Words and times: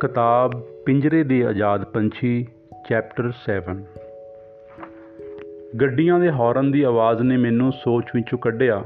ਕਿਤਾਬ 0.00 0.50
ਪਿੰਜਰੇ 0.86 1.24
ਦੇ 1.24 1.46
ਆਜ਼ਾਦ 1.46 1.84
ਪੰਛੀ, 1.84 2.46
ਚੈਪਟਰ 2.88 3.30
7 3.30 3.76
ਗੱਡੀਆਂ 5.80 6.18
ਦੇ 6.18 6.30
ਹਾਰਨ 6.30 6.70
ਦੀ 6.70 6.82
ਆਵਾਜ਼ 6.82 7.22
ਨੇ 7.22 7.36
ਮੈਨੂੰ 7.36 7.72
ਸੋਚ 7.72 8.04
ਵਿੱਚੋਂ 8.14 8.38
ਕੱਢਿਆ। 8.38 8.84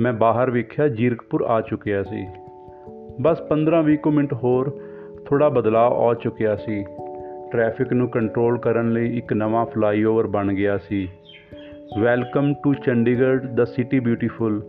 ਮੈਂ 0.00 0.12
ਬਾਹਰ 0.12 0.50
ਵੇਖਿਆ 0.50 0.88
ਜੀਰਕਪੁਰ 0.88 1.42
ਆ 1.42 1.60
ਚੁੱਕਿਆ 1.60 2.02
ਸੀ। 2.02 2.26
ਬਸ 3.20 3.42
15-20 3.42 4.10
ਮਿੰਟ 4.10 4.34
ਹੋਰ 4.34 4.80
ਥੋੜਾ 5.26 5.48
ਬਦਲਾਅ 5.48 5.90
ਆ 5.90 6.14
ਚੁੱਕਿਆ 6.14 6.56
ਸੀ। 6.56 6.84
ਟ੍ਰੈਫਿਕ 7.52 7.92
ਨੂੰ 7.92 8.08
ਕੰਟਰੋਲ 8.08 8.58
ਕਰਨ 8.58 8.92
ਲਈ 8.92 9.18
ਇੱਕ 9.18 9.32
ਨਵਾਂ 9.32 9.66
ਫਲਾਈਓਵਰ 9.66 10.26
ਬਣ 10.26 10.52
ਗਿਆ 10.52 10.78
ਸੀ। 10.78 11.08
Welcome 12.00 12.54
to 12.64 12.74
Chandigarh, 12.74 13.40
the 13.40 13.64
city 13.64 14.00
beautiful. 14.00 14.64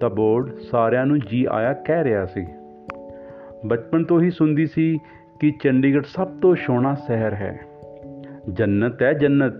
the 0.00 0.08
board 0.08 0.58
ਸਾਰਿਆਂ 0.58 1.06
ਨੂੰ 1.06 1.18
ਜੀ 1.20 1.46
ਆਇਆ 1.50 1.72
ਕਹਿ 1.72 2.04
ਰਿਹਾ 2.04 2.26
ਸੀ। 2.26 2.46
ਬਚਪਨ 3.66 4.04
ਤੋਂ 4.04 4.20
ਹੀ 4.20 4.30
ਸੁਣਦੀ 4.30 4.66
ਸੀ 4.66 4.98
ਕਿ 5.40 5.52
ਚੰਡੀਗੜ੍ਹ 5.62 6.06
ਸਭ 6.06 6.28
ਤੋਂ 6.28 6.56
ਸੋਹਣਾ 6.56 6.94
ਸ਼ਹਿਰ 6.94 7.34
ਹੈ। 7.34 7.60
ਜੰਨਤ 8.52 9.02
ਹੈ 9.02 9.12
ਜੰਨਤ। 9.12 9.52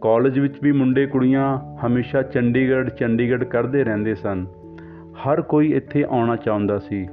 ਕਾਲਜ 0.00 0.38
ਵਿੱਚ 0.38 0.54
ਵੀ 0.62 0.72
ਮੁੰਡੇ 0.72 1.06
ਕੁੜੀਆਂ 1.06 1.58
ਹਮੇਸ਼ਾ 1.86 2.22
ਚੰਡੀਗੜ੍ਹ 2.22 2.88
ਚੰਡੀਗੜ੍ਹ 2.88 3.44
ਕਰਦੇ 3.44 3.84
ਰਹਿੰਦੇ 3.84 4.14
ਸਨ। 4.14 4.46
ਹਰ 4.94 5.42
ਕੋਈ 5.42 5.72
ਇੱਥੇ 5.72 6.04
ਆਉਣਾ 6.08 6.36
ਚਾਹੁੰਦਾ 6.36 6.78
ਸੀ। 6.78 7.08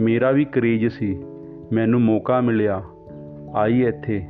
ਮੇਰਾ 0.00 0.30
ਵੀ 0.30 0.44
ਕਰੇਜ 0.44 0.86
ਸੀ। 0.86 1.24
ਮੈਨੂੰ 1.72 2.00
ਮੌਕਾ 2.00 2.40
ਮਿਲਿਆ। 2.40 2.82
ਆਈ 3.54 3.82
ਇੱਥੇ। 3.82 4.24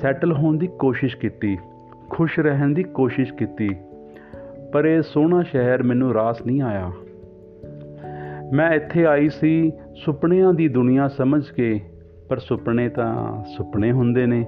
ਸੈਟਲ 0.00 0.32
ਹੋਣ 0.32 0.58
ਦੀ 0.58 0.66
ਕੋਸ਼ਿਸ਼ 0.66 1.16
ਕੀਤੀ। 1.16 1.58
ਖੁਸ਼ 2.10 2.40
ਰਹਿਣ 2.40 2.68
ਦੀ 2.68 2.82
ਕੋਸ਼ਿਸ਼ 2.82 3.32
ਕੀਤੀ। 3.32 3.70
ਪਰ 4.72 4.84
ਇਹ 4.84 5.02
ਸੋਹਣਾ 5.02 5.42
ਸ਼ਹਿਰ 5.42 5.82
ਮੈਨੂੰ 5.82 6.12
ਰਾਸ 6.12 6.46
ਨਹੀਂ 6.46 6.62
ਆਇਆ। 6.62 6.92
ਮੈਂ 8.52 8.70
ਇੱਥੇ 8.70 9.06
ਆਈ 9.06 9.28
ਸੀ 9.28 9.72
ਸੁਪਨਿਆਂ 10.04 10.54
ਦੀ 10.54 10.68
ਦੁਨੀਆ 10.68 11.08
ਸਮਝ 11.08 11.50
ਕੇ, 11.50 11.80
ਪਰ 12.28 12.38
ਸੁਪਨੇ 12.38 12.88
ਤਾਂ 12.88 13.44
ਸੁਪਨੇ 13.44 13.92
ਹੁੰਦੇ 13.92 14.26
ਨੇ, 14.26 14.46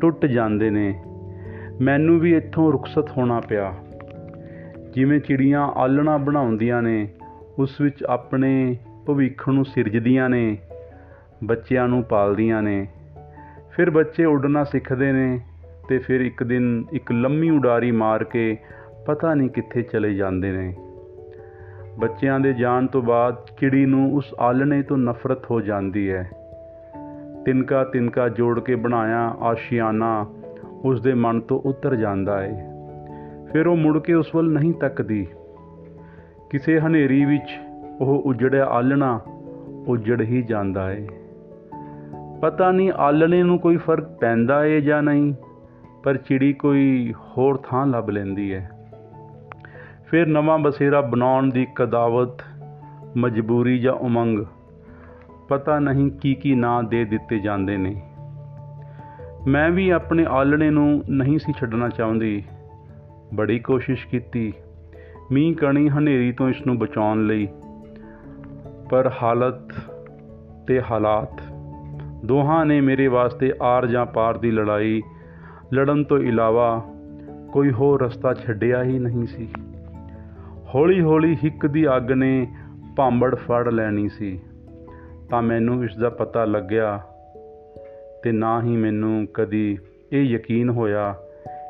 ਟੁੱਟ 0.00 0.26
ਜਾਂਦੇ 0.26 0.70
ਨੇ। 0.70 1.02
ਮੈਨੂੰ 1.80 2.20
ਵੀ 2.20 2.36
ਇੱਥੋਂ 2.36 2.72
ਰੁਖਸਤ 2.72 3.10
ਹੋਣਾ 3.10 3.40
ਪਿਆ। 3.40 3.74
ਜਿਵੇਂ 4.94 5.20
ਚਿੜੀਆਂ 5.20 5.66
ਆਲਣਾ 5.66 6.16
ਬਣਾਉਂਦੀਆਂ 6.16 6.82
ਨੇ, 6.82 7.08
ਉਸ 7.58 7.80
ਵਿੱਚ 7.80 8.04
ਆਪਣੇ 8.04 8.76
ਭਵਿੱਖ 9.06 9.48
ਨੂੰ 9.48 9.64
ਸਿਰਜਦੀਆਂ 9.64 10.30
ਨੇ, 10.30 10.58
ਬੱਚਿਆਂ 11.44 11.88
ਨੂੰ 11.88 12.02
ਪਾਲਦੀਆਂ 12.02 12.62
ਨੇ। 12.62 12.88
ਫਿਰ 13.70 13.90
ਬੱਚੇ 13.90 14.24
ਉੱਡਣਾ 14.24 14.64
ਸਿੱਖਦੇ 14.64 15.12
ਨੇ 15.12 15.40
ਤੇ 15.88 15.98
ਫਿਰ 15.98 16.20
ਇੱਕ 16.20 16.42
ਦਿਨ 16.42 16.84
ਇੱਕ 16.92 17.12
ਲੰਮੀ 17.12 17.50
ਉਡਾਰੀ 17.50 17.90
ਮਾਰ 17.90 18.24
ਕੇ 18.24 18.56
ਪਤਾ 19.06 19.34
ਨਹੀਂ 19.34 19.48
ਕਿੱਥੇ 19.48 19.82
ਚਲੇ 19.82 20.14
ਜਾਂਦੇ 20.14 20.52
ਨੇ। 20.52 20.74
ਬੱਚਿਆਂ 21.98 22.40
ਦੇ 22.40 22.52
ਜਾਣ 22.52 22.86
ਤੋਂ 22.86 23.02
ਬਾਅਦ 23.02 23.36
ਚਿੜੀ 23.60 23.86
ਨੂੰ 23.86 24.14
ਉਸ 24.14 24.34
ਆਲਣੇ 24.40 24.82
ਤੋਂ 24.82 24.98
ਨਫ਼ਰਤ 24.98 25.50
ਹੋ 25.50 25.60
ਜਾਂਦੀ 25.60 26.12
ਹੈ। 26.12 26.30
ਤਿਨਕਾ 27.46 27.84
ਤਿਨਕਾ 27.84 28.28
ਜੋੜ 28.28 28.60
ਕੇ 28.60 28.74
ਬਣਾਇਆ 28.74 29.28
ਆਸ਼ੀਆਨਾ 29.40 30.26
ਉਸ 30.84 31.02
ਦੇ 31.02 31.14
ਮਨ 31.14 31.40
ਤੋਂ 31.40 31.60
ਉਤਰ 31.60 31.96
ਜਾਂਦਾ 31.96 32.42
ਹੈ 32.42 32.70
ਫਿਰ 33.52 33.66
ਉਹ 33.66 33.76
ਮੁੜ 33.76 33.98
ਕੇ 33.98 34.14
ਉਸ 34.14 34.34
ਵੱਲ 34.34 34.52
ਨਹੀਂ 34.52 34.72
ਤੱਕਦੀ। 34.72 35.26
ਕਿਸੇ 36.50 36.80
ਹਨੇਰੀ 36.80 37.24
ਵਿੱਚ 37.24 37.60
ਉਹ 38.00 38.22
ਉਜੜਿਆ 38.26 38.64
ਆਲਣਾ 38.64 39.20
ਉਜੜ 39.88 40.20
ਹੀ 40.22 40.42
ਜਾਂਦਾ 40.42 40.90
ਹੈ 40.90 41.06
ਪਤਾ 42.42 42.72
ਨਹੀਂ 42.72 42.92
ਆਲਣੇ 42.96 43.42
ਨੂੰ 43.42 43.58
ਕੋਈ 43.58 43.76
ਫ਼ਰਕ 43.76 44.04
ਪੈਂਦਾ 44.04 44.62
ਹੈ 44.62 44.80
ਜਾਂ 44.80 45.02
ਨਹੀਂ, 45.02 45.34
ਪਰ 46.04 46.16
ਚਿੜੀ 46.16 46.52
ਕੋਈ 46.52 47.14
ਹੋਰ 47.18 47.56
ਥਾਂ 47.56 47.86
ਲੱਭ 47.86 48.10
ਲੈਂਦੀ 48.10 48.54
ਹੈ 48.54 48.70
ਫਿਰ 50.14 50.26
ਨਵਾਂ 50.26 50.58
ਬਸੇਰਾ 50.58 51.00
ਬਣਾਉਣ 51.00 51.50
ਦੀ 51.50 51.66
ਕਦਾਵਤ, 51.74 52.44
ਮਜਬੂਰੀ 53.16 53.78
ਜਾਂ 53.78 53.92
ਉਮੰਗ, 53.92 54.38
ਪਤਾ 55.48 55.78
ਨਹੀਂ 55.78 56.10
ਕੀ 56.10 56.34
ਕੀ 56.34 56.54
ਨਾਂ 56.54 56.82
ਦੇ 56.82 57.04
ਦਿੱਤੇ 57.04 57.38
ਜਾਂਦੇ 57.38 57.76
ਨੇ। 57.76 58.02
ਮੈਂ 59.46 59.70
ਵੀ 59.70 59.90
ਆਪਣੇ 59.90 60.26
ਆਲਣੇ 60.28 60.70
ਨੂੰ 60.70 61.04
ਨਹੀਂ 61.08 61.38
ਸੀ 61.38 61.52
ਛੱਡਣਾ 61.52 61.88
ਚਾਹੁੰਦੀ। 61.88 62.44
ਬੜੀ 63.34 63.58
ਕੋਸ਼ਿਸ਼ 63.58 64.06
ਕੀਤੀ। 64.06 64.52
ਮੀਂਹ 65.32 65.54
ਕਣੀ 65.54 65.88
ਹਨੇਰੀ 65.88 66.32
ਤੋਂ 66.32 66.48
ਇਸ 66.48 66.66
ਨੂੰ 66.66 66.78
ਬਚਾਉਣ 66.78 67.26
ਲਈ। 67.26 67.48
ਪਰ 68.90 69.12
ਹਾਲਤ 69.22 69.74
ਤੇ 70.66 70.82
ਹਾਲਾਤ, 70.90 71.42
ਦੋਹਾਂ 72.24 72.66
ਨੇ 72.66 72.80
ਮੇਰੇ 72.80 73.06
ਵਾਸਤੇ 73.06 73.52
ਆਰ 73.62 73.86
ਜਾਂ 73.86 74.06
ਪਾਰ 74.06 74.38
ਦੀ 74.38 74.50
ਲੜਾਈ 74.50 75.02
ਲੜਨ 75.74 76.04
ਤੋਂ 76.04 76.18
ਇਲਾਵਾ 76.18 76.84
ਕੋਈ 77.52 77.70
ਹੋਰ 77.70 78.02
ਰਸਤਾ 78.02 78.34
ਛੱਡਿਆ 78.34 78.82
ਹੀ 78.82 78.98
ਨਹੀਂ 78.98 79.26
ਸੀ। 79.26 79.48
ਹੌਲੀ-ਹੌਲੀ 80.74 81.36
ਹਿੱਕ 81.44 81.66
ਦੀ 81.66 81.96
ਅੱਗ 81.96 82.12
ਨੇ 82.12 82.46
ਭਾਂਬੜ 82.96 83.34
ਫੜ 83.34 83.68
ਲੈਣੀ 83.68 84.08
ਸੀ। 84.08 84.40
ਤਾਂ 85.30 85.42
ਮੈਨੂੰ 85.42 85.84
ਇਸ 85.84 85.96
ਦਾ 85.96 86.08
ਪਤਾ 86.08 86.44
ਲੱਗਿਆ 86.44 87.00
ਤੇ 88.22 88.32
ਨਾ 88.32 88.62
ਹੀ 88.62 88.76
ਮੈਨੂੰ 88.76 89.26
ਕਦੀ 89.34 89.78
ਇਹ 90.12 90.22
ਯਕੀਨ 90.22 90.70
ਹੋਇਆ 90.70 91.16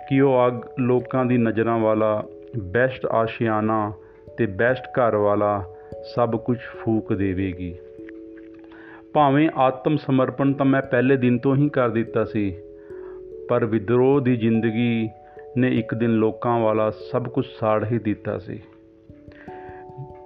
ਕਿ 0.09 0.21
ਉਹ 0.21 0.47
ਅੱਗ 0.47 0.81
ਲੋਕਾਂ 0.81 1.25
ਦੀ 1.25 1.37
ਨਜ਼ਰਾਂ 1.37 1.79
ਵਾਲਾ 1.79 2.25
ਬੈਸਟ 2.63 3.07
ਆਸ਼ਿਆਨਾ 3.07 3.93
ਤੇ 4.39 4.47
ਬੈਸਟ 4.47 4.85
ਘਰ 4.85 5.17
ਵਾਲਾ 5.17 5.65
ਸਭ 6.15 6.37
ਕੁਝ 6.37 6.59
ਫੂਕ 6.59 7.13
ਦੇਵੇਗੀ। 7.13 7.75
ਭਾਵੇਂ 9.15 9.51
ਆਤਮ 9.57 9.97
ਸਮਰਪਣ 9.97 10.53
ਤਾਂ 10.53 10.67
ਮੈਂ 10.67 10.83
ਪਹਿਲੇ 10.83 11.17
ਦਿਨ 11.17 11.39
ਤੋਂ 11.39 11.57
ਹੀ 11.57 11.69
ਕਰ 11.69 11.89
ਦਿੱਤਾ 11.89 12.25
ਸੀ, 12.25 12.55
ਪਰ 13.49 13.65
ਵਿਦਰੋਹ 13.65 14.21
ਦੀ 14.21 14.37
ਜ਼ਿੰਦਗੀ 14.37 15.09
ਨੇ 15.57 15.79
ਇੱਕ 15.79 15.95
ਦਿਨ 15.95 16.11
ਲੋਕਾਂ 16.11 16.59
ਵਾਲਾ 16.59 16.91
ਸਭ 16.91 17.29
ਕੁਝ 17.29 17.47
ਸਾੜ 17.61 17.85
ਹੀ 17.85 17.99
ਦਿੱਤਾ 17.99 18.39
ਸੀ। 18.39 18.61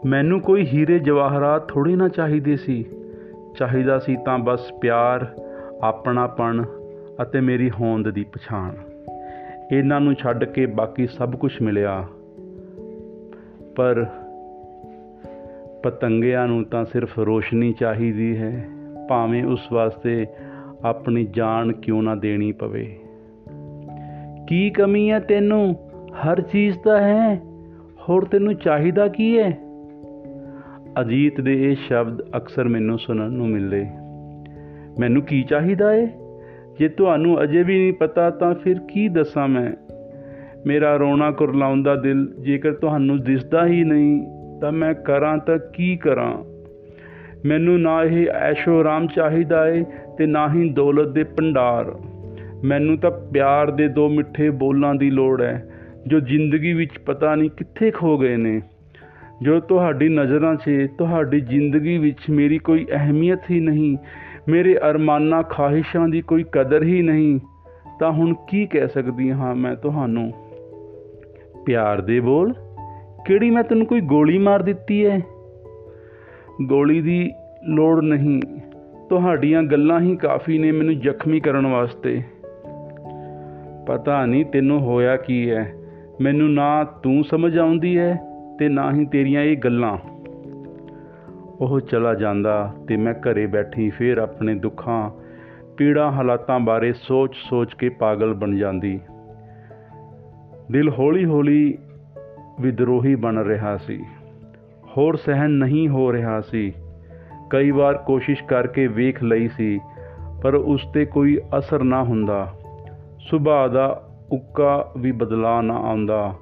ਮੈਨੂੰ 0.07 0.41
ਕੋਈ 0.41 0.67
ਹੀਰੇ 0.67 0.99
ਜਵਾਹਰਾਤ 0.99 1.69
ਥੋੜੀ 1.69 1.97
ਨਾ 1.97 2.09
ਚਾਹੀਦੇ 2.09 2.57
ਸੀ। 2.57 2.87
ਚਾਹੀਦਾ 3.57 3.99
ਸੀ 3.99 4.17
ਤਾਂ 4.17 4.39
ਬਸ 4.39 4.73
ਪਿਆਰ, 4.81 5.27
ਆਪਣਾਪਣ 5.83 6.65
ਅਤੇ 7.23 7.41
ਮੇਰੀ 7.41 7.71
ਹੋਂਦ 7.71 8.11
ਦੀ 8.11 8.25
ਪਛਾਣ। 8.25 8.73
ਇਹਨਾਂ 9.73 10.01
ਨੂੰ 10.01 10.15
ਛੱਡ 10.15 10.45
ਕੇ 10.45 10.67
ਬਾਕੀ 10.67 11.07
ਸਭ 11.07 11.33
ਕੁਝ 11.33 11.63
ਮਿਲਿਆ। 11.63 12.07
ਪਰ 13.77 14.07
ਪਤੰਗਿਆਂ 15.83 16.49
ਨੂੰ 16.49 16.65
ਤਾਂ 16.65 16.85
ਸਿਰਫ 16.85 17.19
ਰੋਸ਼ਨੀ 17.19 17.73
ਚਾਹੀਦੀ 17.73 18.37
ਹੈ, 18.37 18.69
ਭਾਵੇਂ 19.09 19.45
ਉਸ 19.45 19.73
ਵਾਸਤੇ 19.73 20.27
ਆਪਣੀ 20.85 21.25
ਜਾਨ 21.25 21.73
ਕਿਉਂ 21.73 22.03
ਨਾ 22.03 22.15
ਦੇਣੀ 22.15 22.53
ਪਵੇ। 22.53 22.99
ਕੀ 24.49 24.71
ਕਮੀ 24.71 25.11
ਹੈ 25.11 25.21
ਤੈਨੂੰ? 25.21 25.75
ਹਰ 26.13 26.41
ਚੀਜ਼ 26.41 26.79
ਤਾਂ 26.79 26.99
ਹੈ। 26.99 27.41
ਹੋਰ 28.09 28.25
ਤੈਨੂੰ 28.25 28.55
ਚਾਹੀਦਾ 28.55 29.09
ਕੀ 29.09 29.39
ਹੈ? 29.39 29.68
ਅਜੀਤ 31.01 31.41
ਦੇ 31.41 31.71
ਇਹ 31.71 31.77
ਸ਼ਬਦ 31.89 32.23
ਅਕਸਰ 32.37 32.69
ਮੈਨੂੰ 32.69 32.99
ਸੁਣਨ 32.99 33.33
ਨੂੰ 33.33 33.49
ਮਿਲਦੇ 33.49 33.87
ਮੈਨੂੰ 35.01 35.23
ਕੀ 35.23 35.43
ਚਾਹੀਦਾ 35.43 35.95
ਏ? 35.95 36.09
ਜੇ 36.79 36.89
ਤੁਹਾਨੂੰ 36.89 37.43
ਅਜੇ 37.43 37.63
ਵੀ 37.63 37.79
ਨਹੀਂ 37.79 37.93
ਪਤਾ, 37.93 38.31
ਤਾਂ 38.31 38.55
ਫਿਰ 38.55 38.79
ਕੀ 38.79 39.09
ਦੱਸਾਂ 39.09 39.49
ਮੈਂ? 39.49 39.73
ਮੇਰਾ 40.67 40.97
ਰੋਣਾ 40.97 41.31
ਕੁਰਲਾਉਂਦਾ 41.31 41.95
ਦਿਲ 41.95 42.35
ਜੇਕਰ 42.41 42.73
ਤੁਹਾਨੂੰ 42.73 43.21
ਦਿਸਦਾ 43.21 43.67
ਹੀ 43.67 43.85
ਨਹੀਂ, 43.85 44.27
ਤਾਂ 44.61 44.73
ਮੈਂ 44.73 44.95
ਕਰਾਂ 44.95 45.39
ਤਾਂ 45.39 45.59
ਕੀ 45.73 45.97
ਕਰਾਂ? 45.97 46.45
ਮੈਨੂੰ 47.45 47.81
ਨਾ 47.81 48.05
ਇਹ 48.05 48.27
ਐਸ਼ੋ 48.29 48.81
ਆਰਾਮ 48.81 49.07
ਚਾਹੀਦਾ 49.07 49.69
ਏ 49.69 49.85
ਤੇ 50.19 50.27
ਨਾ 50.27 50.53
ਹੀ 50.55 50.71
ਦੌਲਤ 50.71 51.09
ਦੇ 51.09 51.25
ਭੰਡਾਰ। 51.25 51.95
ਮੈਨੂੰ 52.65 52.99
ਤਾਂ 52.99 53.11
ਪਿਆਰ 53.11 53.71
ਦੇ 53.71 53.89
ਦੋ 53.89 54.09
ਮਿੱਠੇ 54.09 54.51
ਬੋਲਾਂ 54.51 54.95
ਦੀ 54.95 55.11
ਲੋੜ 55.11 55.43
ਹੈ, 55.43 55.69
ਜੋ 56.07 56.21
ਜ਼ਿੰਦਗੀ 56.21 56.73
ਵਿੱਚ 56.73 56.99
ਪਤਾ 57.07 57.35
ਨਹੀਂ 57.35 57.51
ਕਿੱਥੇ 57.51 57.91
ਖੋ 57.91 58.19
ਗਏ 58.19 58.37
ਨੇ। 58.37 58.63
ਜੋ 59.43 59.59
ਤੁਹਾਡੀ 59.61 60.09
ਨਜ਼ਰਾਂ 60.09 60.55
'ਚ, 60.55 60.71
ਤੁਹਾਡੀ 60.99 61.41
ਜ਼ਿੰਦਗੀ 61.41 61.99
ਵਿੱਚ 61.99 62.31
ਮੇਰੀ 62.31 62.59
ਕੋਈ 62.59 62.87
ਅਹਿਮੀਅਤ 62.93 63.51
ਹੀ 63.51 63.61
ਨਹੀਂ, 63.61 63.97
ਮੇਰੇ 64.49 64.77
ਅਰਮਾਨਾਂ 64.91 65.43
ਖਾਹਿਸ਼ਾਂ 65.43 66.09
ਦੀ 66.09 66.21
ਕੋਈ 66.21 66.45
ਕਦਰ 66.53 66.83
ਹੀ 66.83 67.03
ਨਹੀਂ, 67.03 67.39
ਤਾਂ 68.01 68.11
ਹੁਣ 68.13 68.35
ਕੀ 68.49 68.67
ਕਹਿ 68.67 68.89
ਸਕਦੀ 68.89 69.31
ਹਾਂ 69.31 69.55
ਮੈਂ 69.55 69.75
ਤੁਹਾਨੂੰ? 69.77 70.33
ਪਿਆਰ 71.67 72.01
ਦੇ 72.01 72.21
ਬੋਲ, 72.21 72.55
ਕਿਹੜੀ 73.27 73.51
ਮੈਂ 73.51 73.63
ਤੈਨੂੰ 73.63 73.87
ਕੋਈ 73.87 74.01
ਗੋਲੀ 74.01 74.39
ਮਾਰ 74.39 74.63
ਦਿੱਤੀ 74.63 75.05
ਹੈ 75.07 75.21
ਗੋਲੀ 76.63 77.01
ਦੀ 77.01 77.31
ਲੋੜ 77.69 78.05
ਨਹੀਂ, 78.05 78.41
ਤੁਹਾਡੀਆਂ 79.11 79.63
ਗੱਲਾਂ 79.63 80.01
ਹੀ 80.01 80.17
ਕਾਫੀ 80.17 80.59
ਨੇ 80.59 80.73
ਮੈਨੂੰ 80.73 80.99
ਜ਼ਖਮੀ 81.01 81.41
ਕਰਨ 81.41 81.67
ਵਾਸਤੇ। 81.67 82.23
ਪਤਾ 83.87 84.25
ਨਹੀਂ 84.27 84.45
ਤੈਨੂੰ 84.45 84.81
ਹੋਇਆ 84.81 85.17
ਕੀ 85.17 85.51
ਹੈ 85.51 85.73
ਮੈਨੂੰ 86.21 86.55
ਨਾ 86.55 86.85
ਤੂੰ 86.85 87.25
ਸਮਝ 87.25 87.59
ਆਉਂਦੀ 87.59 87.99
ਹੈ 87.99 88.28
ਤੇ 88.59 88.69
ਨਾ 88.69 88.93
ਹੀ 88.93 89.07
ਤੇਰੀਆਂ 89.07 89.43
ਇਹ 89.43 89.57
ਗੱਲਾਂ। 89.57 89.99
ਉਹ 91.61 91.81
ਚਲਾ 91.81 92.15
ਜਾਂਦਾ 92.15 92.75
ਤੇ 92.89 92.97
ਮੈਂ 92.97 93.15
ਘਰੇ 93.15 93.47
ਬੈਠੀ 93.47 93.91
ਫੇਰ 93.91 94.19
ਆਪਣੇ 94.19 94.55
ਦੁੱਖਾਂ, 94.55 95.11
ਪੀੜਾ 95.77 96.11
ਹਾਲਾਤਾਂ 96.11 96.61
ਬਾਰੇ 96.61 96.93
ਸੋਚ-ਸੋਚ 96.93 97.75
ਕੇ 97.75 97.89
ਪਾਗਲ 97.89 98.35
ਬਣ 98.35 98.57
ਜਾਂਦੀ। 98.57 99.01
ਦਿਲ 100.71 100.89
ਹੌਲੀ-ਹੌਲੀ 100.89 101.79
ਵਿਦਰੋਹੀ 102.61 103.15
ਬਣ 103.15 103.39
ਰਿਹਾ 103.39 103.77
ਸੀ। 103.77 104.05
ਹੋਰ 104.97 105.17
ਸਹਿਨ 105.17 105.51
ਨਹੀਂ 105.51 105.89
ਹੋ 105.89 106.13
ਰਿਹਾ 106.13 106.41
ਸੀ। 106.41 106.73
ਕਈ 107.51 107.71
ਵਾਰ 107.71 107.95
ਕੋਸ਼ਿਸ਼ 107.95 108.45
ਕਰਕੇ 108.45 108.87
ਵੇਖ 108.87 109.23
ਲਈ 109.23 109.49
ਸੀ, 109.49 109.81
ਪਰ 110.43 110.55
ਉਸ 110.55 110.87
ਤੇ 110.95 111.05
ਕੋਈ 111.05 111.41
ਅਸਰ 111.59 111.83
ਨਾ 111.83 112.03
ਹੁੰਦਾ। 112.03 112.55
ਸੁਭਾਅ 113.31 113.69
ਦਾ 113.69 114.09
ਉੱਕਾ 114.33 114.93
ਵੀ 114.99 115.13
ਬਦਲਾ 115.13 115.61
ਨਾ 115.61 115.75
ਆਉਂਦਾ। 115.75 116.35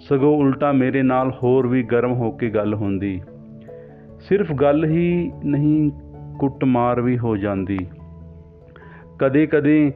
ਸਗੋਂ 0.00 0.36
ਉਲਟਾ 0.36 0.72
ਮੇਰੇ 0.72 1.02
ਨਾਲ 1.02 1.32
ਹੋਰ 1.42 1.66
ਵੀ 1.66 1.82
ਗਰਮ 1.82 2.12
ਹੋ 2.12 2.30
ਕੇ 2.30 2.50
ਗੱਲ 2.50 2.74
ਹੁੰਦੀ। 2.74 3.20
ਸਿਰਫ 4.20 4.52
ਗੱਲ 4.52 4.84
ਹੀ 4.84 5.32
ਨਹੀਂ, 5.44 5.90
ਕੁੱਟਮਾਰ 6.38 7.00
ਵੀ 7.00 7.18
ਹੋ 7.18 7.36
ਜਾਂਦੀ। 7.36 7.78
ਕਦੇ 9.18 9.46
ਕਦੇ 9.46 9.92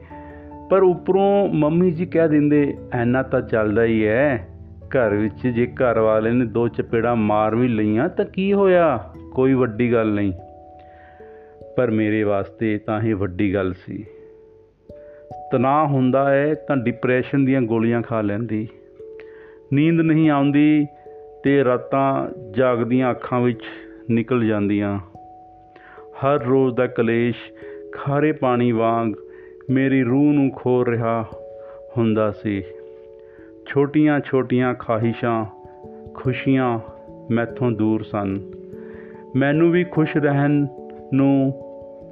ਪਰ 0.69 0.83
ਉੱਪਰੋਂ 0.83 1.49
ਮੰਮੀ 1.49 1.91
ਜੀ 1.91 2.05
ਕਹਿ 2.05 2.29
ਦਿੰਦੇ, 2.29 2.77
ਐਨਾ 2.93 3.23
ਤਾਂ 3.23 3.41
ਚੱਲਦਾ 3.41 3.83
ਹੀ 3.83 4.05
ਐ। 4.05 4.37
ਘਰ 4.85 5.09
ਵਿੱਚ 5.09 5.47
ਜੇ 5.47 5.65
ਘਰ 5.65 5.99
ਵਾਲੇ 5.99 6.31
ਨੇ 6.31 6.45
ਦੋ 6.45 6.67
ਚਪੇੜਾਂ 6.67 7.15
ਮਾਰ 7.15 7.55
ਵੀ 7.55 7.67
ਲਈਆਂ, 7.67 8.09
ਤਾਂ 8.09 8.25
ਕੀ 8.25 8.53
ਹੋਇਆ? 8.53 9.13
ਕੋਈ 9.33 9.53
ਵੱਡੀ 9.53 9.93
ਗੱਲ 9.93 10.13
ਨਹੀਂ। 10.13 10.33
ਪਰ 11.77 11.91
ਮੇਰੇ 11.91 12.23
ਵਾਸਤੇ 12.23 12.77
ਤਾਂ 12.77 13.01
ਇਹ 13.01 13.15
ਵੱਡੀ 13.15 13.53
ਗੱਲ 13.53 13.73
ਸੀ। 13.73 14.05
ਤਣਾਅ 15.51 15.87
ਹੁੰਦਾ 15.87 16.29
ਹੈ 16.29 16.53
ਤਾਂ 16.53 16.77
ਡਿਪਰੈਸ਼ਨ 16.77 17.45
ਦੀਆਂ 17.45 17.61
ਗੋਲੀਆਂ 17.61 18.01
ਖਾ 18.01 18.21
ਲੈਂਦੀ। 18.21 18.67
ਨੀਂਦ 19.73 20.01
ਨਹੀਂ 20.01 20.29
ਆਉਂਦੀ 20.29 20.87
ਤੇ 21.43 21.63
ਰਾਤਾਂ 21.63 22.27
ਜਾਗਦੀਆਂ 22.51 23.11
ਅੱਖਾਂ 23.11 23.41
ਵਿੱਚ 23.41 23.61
ਨਿਕਲ 24.11 24.45
ਜਾਂਦੀਆਂ। 24.45 24.99
ਹਰ 25.93 26.43
ਰੋਜ਼ 26.43 26.75
ਦਾ 26.75 26.87
ਕਲੇਸ਼ 26.87 27.37
ਖਾਰੇ 27.91 28.31
ਪਾਣੀ 28.31 28.71
ਵਾਂਗ 28.71 29.13
ਮੇਰੀ 29.69 30.03
ਰੂਹ 30.03 30.33
ਨੂੰ 30.33 30.51
ਖੋਰ 30.51 30.89
ਰਿਹਾ 30.89 31.25
ਹੁੰਦਾ 31.97 32.31
ਸੀ। 32.31 32.63
ਛੋਟੀਆਂ 33.67 34.19
ਛੋਟੀਆਂ 34.19 34.73
ਖਾਹਿਸ਼ਾਂ, 34.73 35.45
ਖੁਸ਼ੀਆਂ 36.13 36.79
ਮੈਥੋਂ 37.31 37.71
ਦੂਰ 37.71 38.03
ਸਨ। 38.03 38.39
ਮੈਨੂੰ 39.35 39.71
ਵੀ 39.71 39.83
ਖੁਸ਼ 39.83 40.17
ਰਹਿਣ 40.17 40.65
ਨੂੰ 41.13 41.53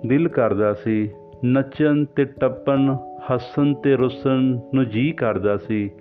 ਦਿਲ 0.06 0.28
ਕਰਦਾ 0.28 0.74
ਸੀ। 0.74 1.10
ਨੱਚਣ 1.46 2.06
ਤੇ 2.06 2.26
ਟੱਪਣ, 2.26 2.98
ਹੱਸਣ 3.34 3.74
ਤੇ 3.74 3.96
ਰੁੱਸਣ 3.96 4.60
ਨੂੰ 4.74 4.90
ਜੀ 4.90 5.12
ਕਰਦਾ 5.12 5.58
ਸੀ। 5.58 5.92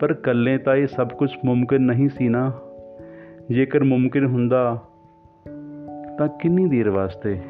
ਪਰ 0.00 0.10
ਇਕੱਲੇ 0.10 0.58
ਤਾਂ 0.58 0.76
ਇਹ 0.76 0.86
ਸਭ 0.86 1.08
ਕੁਝ 1.08 1.30
ਮੁਮਕਿਨ 1.44 1.82
ਨਹੀਂ 1.82 2.08
ਸੀ 2.08 2.28
ਨਾ। 2.28 2.52
ਜੇਕਰ 3.50 3.84
ਮੁਮਕਿਨ 3.84 4.26
ਹੁੰਦਾ 4.26 4.82
ਤਾਂ 6.18 6.28
ਕਿੰਨੀ 6.28 6.66
ਦੇਰ 6.66 6.90
ਵਾਸਤੇ? 6.90 7.40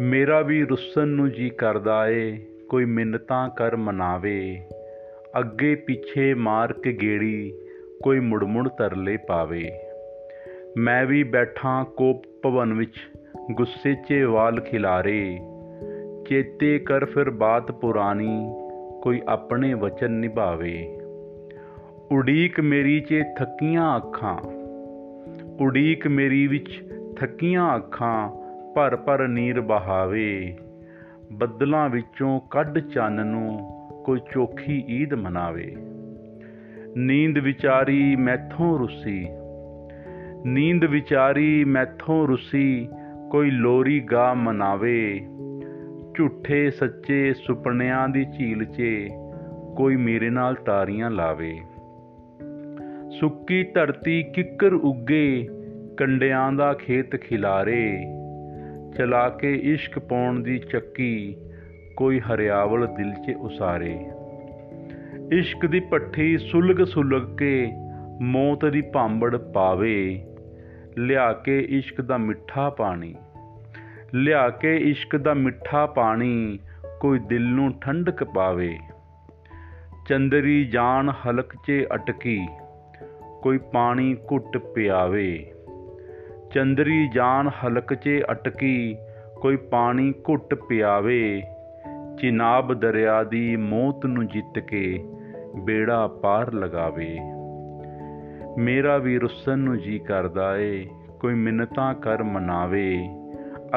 ਮੇਰਾ 0.00 0.40
ਵੀ 0.40 0.64
ਰੁੱਸਣ 0.64 1.08
ਨੂੰ 1.08 1.30
ਜੀ 1.30 1.50
ਕਰਦਾ 1.50 2.08
ਏ, 2.08 2.38
ਕੋਈ 2.68 2.84
ਮਿੰਨਤਾਂ 2.84 3.48
ਕਰ 3.48 3.76
ਮਨਾਵੇ। 3.76 4.60
ਅੱਗੇ 5.38 5.74
ਪਿੱਛੇ 5.74 6.34
ਮਾਰ 6.34 6.72
ਕੇ 6.72 6.92
ਗੇੜੀ, 7.02 7.52
ਕੋਈ 8.02 8.20
ਮੁੜ 8.20 8.44
ਮੁੜ 8.44 8.68
ਤਰਲੇ 8.68 9.16
ਪਾਵੇ। 9.16 9.81
ਮੈਂ 10.78 11.06
ਵੀ 11.06 11.22
ਬੈਠਾ 11.22 11.84
ਕੋਪ 11.84 12.22
ਭਵਨ 12.42 12.72
ਵਿੱਚ, 12.72 12.94
ਗੁੱਸੇ 13.52 13.94
'ਚ 13.94 14.22
ਵਾਲ 14.22 14.60
ਖਿਲਾਰੇ। 14.60 15.38
ਚੇਤੇ 16.28 16.78
ਕਰ 16.78 17.04
ਫਿਰ 17.04 17.30
ਬਾਤ 17.30 17.72
ਪੁਰਾਣੀ, 17.72 18.52
ਕੋਈ 19.02 19.22
ਆਪਣੇ 19.28 19.74
ਵਚਨ 19.74 20.10
ਨਿਭਾਵੇ। 20.10 20.98
ਉਡੀਕ 22.12 22.60
ਮੇਰੀ 22.60 23.00
'ਚ 23.00 23.14
ਥੱਕੀਆਂ 23.38 23.96
ਅੱਖਾਂ। 23.96 24.38
ਉਡੀਕ 25.60 26.06
ਮੇਰੀ 26.06 26.46
ਵਿੱਚ 26.46 26.90
ਥੱਕੀਆਂ 27.16 27.76
ਅੱਖਾਂ, 27.76 28.28
ਭਰ 28.74 28.96
ਭਰ 28.96 29.28
ਨੀਰ 29.28 29.60
ਬਹਾਵੇ। 29.60 30.58
ਬੱਦਲਾਂ 31.32 31.88
ਵਿੱਚੋਂ 31.88 32.40
ਕੱਢ 32.50 32.78
ਚੰਨ 32.78 33.26
ਨੂੰ 33.26 33.70
ਕੋਈ 34.04 34.20
ਚੋਖੀ 34.32 34.84
ਈਦ 34.88 35.14
ਮਨਾਵੇ। 35.14 35.76
ਨੀਂਦ 36.96 37.38
ਵਿਚਾਰੀ 37.38 38.16
ਮੈਥੋਂ 38.16 38.78
ਰੁੱਸੀ 38.78 39.28
ਨੀਂਦ 40.46 40.84
ਵਿਚਾਰੀ 40.84 41.64
ਮੈਥੋਂ 41.64 42.28
ਰੁੱਸੀ, 42.28 42.88
ਕੋਈ 43.30 43.50
ਲੋਰੀ 43.50 44.00
ਗਾ 44.00 44.34
ਮਨਾਵੇ। 44.34 45.20
ਝੂਠੇ 46.14 46.70
ਸੱਚੇ 46.70 47.34
ਸੁਪਨਿਆਂ 47.34 48.08
ਦੀ 48.08 48.24
ਝੀਲ 48.24 48.64
'ਚ, 48.64 48.82
ਕੋਈ 49.76 49.96
ਮੇਰੇ 49.96 50.30
ਨਾਲ 50.30 50.54
ਤਾਰੀਆਂ 50.54 51.10
ਲਾਵੇ। 51.10 51.60
ਸੁੱਕੀ 53.20 53.62
ਧਰਤੀ 53.62 54.22
ਕਿੱਕਰ 54.22 54.72
ਉੱਗੇ, 54.72 55.48
ਕੰਡਿਆਂ 55.96 56.52
ਦਾ 56.52 56.72
ਖੇਤ 56.72 57.16
ਖਿਲਾਰੇ। 57.16 58.04
ਚਲਾ 58.96 59.28
ਕੇ 59.28 59.54
ਇਸ਼ਕ 59.54 59.98
ਪਾਉਣ 59.98 60.40
ਦੀ 60.40 60.58
ਚੱਕੀ, 60.58 61.36
ਕੋਈ 61.96 62.20
ਹਰਿਆਵਲ 62.20 62.86
ਦਿਲ 62.86 63.14
'ਚ 63.14 63.36
ਉਸਾਰੇ। 63.36 63.98
ਇਸ਼ਕ 65.32 65.66
ਦੀ 65.66 65.80
ਪੱਠੀ 65.80 66.38
ਸੁਲਗ 66.38 66.84
ਸੁਲਗ 66.84 67.36
ਕੇ, 67.36 67.72
ਮੌਤ 68.20 68.64
ਦੀ 68.64 68.80
ਭਾਂਬੜ 68.80 69.36
ਪਾਵੇ। 69.36 70.24
ਲਿਆ 70.98 71.32
ਕੇ 71.32 71.66
ਇਸ਼ਕ 71.68 72.00
ਦਾ 72.00 72.18
ਮਿੱਠਾ 72.18 72.70
ਪਾਣੀ। 72.70 73.14
ਲਿਆ 74.14 74.50
ਕੇ 74.50 74.76
ਇਸ਼ਕ 74.76 75.16
ਦਾ 75.16 75.34
ਮਿੱਠਾ 75.34 75.86
ਪਾਣੀ 75.86 76.58
ਕੋਈ 77.00 77.18
ਦਿਲ 77.18 77.44
ਨੂੰ 77.44 77.78
ਠੰਡਕ 77.80 78.24
ਪਾਵੇ। 78.24 78.78
ਚੰਦਰੀ 80.08 80.64
ਜਾਨ 80.64 81.10
ਹਲਕ 81.10 81.54
'ਚ 81.54 81.86
ਅਟਕੀ, 81.94 82.46
ਕੋਈ 83.42 83.58
ਪਾਣੀ 83.58 84.14
ਘੁੱਟ 84.14 84.58
ਪਿਆਵੇ। 84.58 85.52
ਚੰਦਰੀ 86.54 87.08
ਜਾਨ 87.08 87.48
ਹਲਕ 87.48 87.94
'ਚ 87.94 88.10
ਅਟਕੀ, 88.30 88.96
ਕੋਈ 89.40 89.56
ਪਾਣੀ 89.56 90.12
ਘੁੱਟ 90.12 90.54
ਪਿਆਵੇ। 90.54 91.42
ਚਿਨਾਬ 92.20 92.74
ਦਰਿਆ 92.74 93.24
ਦੀ 93.24 93.56
ਮੌਤ 93.56 94.06
ਨੂੰ 94.06 94.26
ਜਿੱਤ 94.26 94.58
ਕੇ 94.58 95.04
ਬੇੜਾ 95.64 96.06
ਪਾਰ 96.06 96.52
ਲਗਾਵੇ। 96.52 97.18
ਮੇਰਾ 98.58 98.98
ਵੀ 98.98 99.18
ਰੁੱਸਨ 99.18 99.58
ਨੂੰ 99.58 99.78
ਜੀ 99.78 99.98
ਕਰਦਾ 99.98 100.56
ਏ, 100.58 100.86
ਕੋਈ 101.20 101.34
ਮਿੰਨਤਾਂ 101.34 101.94
ਕਰ 101.94 102.22
ਮਨਾਵੇ। 102.22 103.08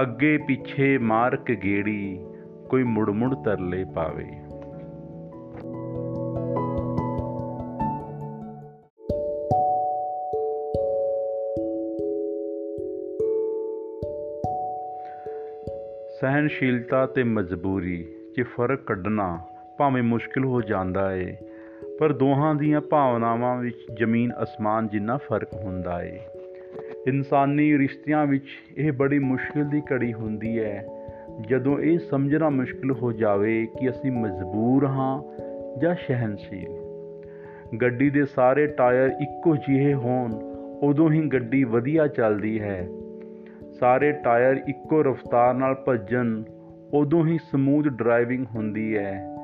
ਅੱਗੇ 0.01 0.37
ਪਿੱਛੇ 0.37 0.97
ਮਾਰ 0.97 1.35
ਕੇ 1.35 1.55
ਗੇੜੀ, 1.55 2.25
ਕੋਈ 2.69 2.83
ਮੁੜ 2.83 3.09
ਮੁੜ 3.09 3.35
ਤਰਲੇ 3.35 3.85
ਪਾਵੇ। 3.95 4.25
ਸਹਿਨਸ਼ੀਲਤਾ 16.21 17.05
ਤੇ 17.05 17.23
ਮਜਬੂਰੀ 17.23 18.05
'ਚ 18.37 18.41
ਫ਼ਰਕ 18.41 18.81
ਕੱਢਣਾ 18.81 19.39
ਭਾਵੇਂ 19.77 20.03
ਮੁਸ਼ਕਿਲ 20.03 20.45
ਹੋ 20.45 20.61
ਜਾਂਦਾ 20.61 21.15
ਏ 21.15 21.37
ਪਰ 21.99 22.13
ਦੋਹਾਂ 22.13 22.55
ਦੀਆਂ 22.55 22.81
ਭਾਵਨਾਵਾਂ 22.81 23.57
ਵਿੱਚ 23.57 23.77
ਜ਼ਮੀਨ, 23.93 24.31
ਅਸਮਾਨ 24.43 24.87
ਜਿੰਨਾ 24.87 25.17
ਫ਼ਰਕ 25.17 25.53
ਹੁੰਦਾ 25.53 26.03
ਏ। 26.03 26.19
ਇਨਸਾਨੀ 27.07 27.77
ਰਿਸ਼ਤਿਆਂ 27.77 28.25
ਵਿੱਚ 28.25 28.45
ਇਹ 28.77 28.91
ਬੜੀ 28.91 29.19
ਮੁਸ਼ਕਿਲ 29.19 29.69
ਦੀ 29.69 29.81
ਘੜੀ 29.93 30.13
ਹੁੰਦੀ 30.13 30.59
ਹੈ। 30.59 30.85
ਜਦੋਂ 31.49 31.79
ਇਹ 31.79 31.99
ਸਮਝਣਾ 31.99 32.49
ਮੁਸ਼ਕਿਲ 32.49 32.91
ਹੋ 32.91 33.11
ਜਾਵੇ 33.11 33.67
ਕਿ 33.79 33.89
ਅਸੀਂ 33.89 34.11
ਮਜਬੂਰ 34.11 34.85
ਹਾਂ 34.85 35.23
ਜਾਂ 35.79 35.95
ਸਹਿਨਸ਼ੀਲ 35.95 36.69
ਗੱਡੀ 37.77 38.09
ਦੇ 38.09 38.25
ਸਾਰੇ 38.25 38.67
ਟਾਇਰ 38.67 39.09
ਇੱਕੋ 39.09 39.55
ਜਿਹੇ 39.55 39.93
ਹੋਣ, 39.93 40.33
ਉਦੋਂ 40.81 41.11
ਹੀ 41.11 41.21
ਗੱਡੀ 41.21 41.63
ਵਧੀਆ 41.63 42.07
ਚੱਲਦੀ 42.07 42.61
ਹੈ। 42.61 42.87
ਸਾਰੇ 43.79 44.11
ਟਾਇਰ 44.11 44.61
ਇੱਕੋ 44.67 45.03
ਰਫ਼ਤਾਰ 45.03 45.53
ਨਾਲ 45.53 45.75
ਭੱਜਣ, 45.75 46.43
ਉਦੋਂ 46.93 47.25
ਹੀ 47.25 47.37
ਸਮੂਥ 47.51 47.87
ਡਰਾਈਵਿੰਗ 47.87 48.45
ਹੁੰਦੀ 48.55 48.97
ਹੈ। 48.97 49.34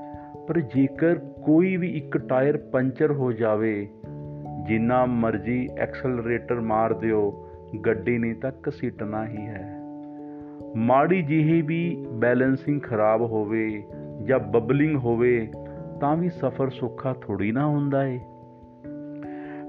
ਪਰ 0.51 0.59
ਜੇਕਰ 0.59 1.15
ਕੋਈ 1.15 1.77
ਵੀ 1.77 1.97
ਇੱਕ 1.97 2.17
ਟਾਇਰ 2.17 2.57
ਪੰਚਰ 2.57 3.11
ਹੋ 3.11 3.31
ਜਾਵੇ, 3.31 3.87
ਜਿੰਨਾ 4.67 5.05
ਮਰਜ਼ੀ 5.05 5.69
ਐਕਸਲਰੇਟਰ 5.77 6.61
ਮਾਰ 6.61 6.93
ਦਿਓ, 6.93 7.49
ਗੱਡੀ 7.85 8.17
ਨੇ 8.17 8.33
ਤਾਂ 8.33 8.51
ਘਸੀਟਣਾ 8.69 9.27
ਹੀ 9.27 9.37
ਹੈ। 9.37 9.81
ਮਾੜੀ 10.75 11.21
ਜਿਹੀ 11.21 11.61
ਵੀ 11.61 12.05
ਬੈਲੈਂਸਿੰਗ 12.11 12.81
ਖਰਾਬ 12.81 13.21
ਹੋਵੇ 13.21 13.83
ਜਾਂ 14.23 14.39
ਬਬਲਿੰਗ 14.39 14.95
ਹੋਵੇ, 14.95 15.47
ਤਾਂ 16.01 16.17
ਵੀ 16.17 16.29
ਸਫ਼ਰ 16.29 16.69
ਸੌਖਾ 16.69 17.15
ਥੋੜੀ 17.21 17.51
ਨਾ 17.51 17.65
ਹੁੰਦਾ 17.65 18.07
ਏ। 18.07 18.19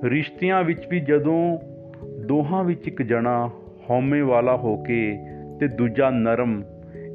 ਰਿਸ਼ਤਿਆਂ 0.04 0.64
ਵਿੱਚ 0.64 0.86
ਵੀ 0.90 1.00
ਜਦੋਂ 1.00 1.58
ਦੋਹਾਂ 2.26 2.64
ਵਿੱਚ 2.64 2.88
ਇੱਕ 2.88 3.02
ਜਣਾ 3.02 3.50
ਹਉਮੈ 3.90 4.22
ਵਾਲਾ 4.22 4.56
ਹੋ 4.56 4.76
ਕੇ 4.82 5.18
ਤੇ 5.60 5.68
ਦੂਜਾ 5.68 6.10
ਨਰਮ 6.10 6.62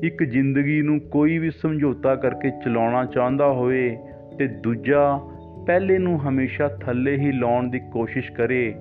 ਇੱਕ 0.04 0.24
ਜ਼ਿੰਦਗੀ 0.24 0.82
ਨੂੰ 0.82 1.00
ਕੋਈ 1.00 1.38
ਵੀ 1.38 1.51
ਸਮਝੌਤਾ 1.51 2.16
ਕਰਕੇ 2.16 2.50
ਚਲਾਉਣਾ 2.50 3.06
ਚਾਹੁੰਦਾ 3.06 3.48
ਹੋਵੇ 3.48 3.98
ਤੇ 4.39 4.48
ਦੂਜਾ 4.48 5.20
ਪਹਿਲੇ 5.68 5.98
ਨੂੰ 5.98 6.30
ਹਮੇਸ਼ਾ 6.30 6.68
ਥੱਲੇ 6.68 7.18
ਹੀ 7.18 7.32
ਲਾਉਣ 7.32 7.70
ਦੀ 7.70 7.80
ਕੋਸ਼ਿਸ਼ 7.80 8.32
ਕਰੇ, 8.32 8.75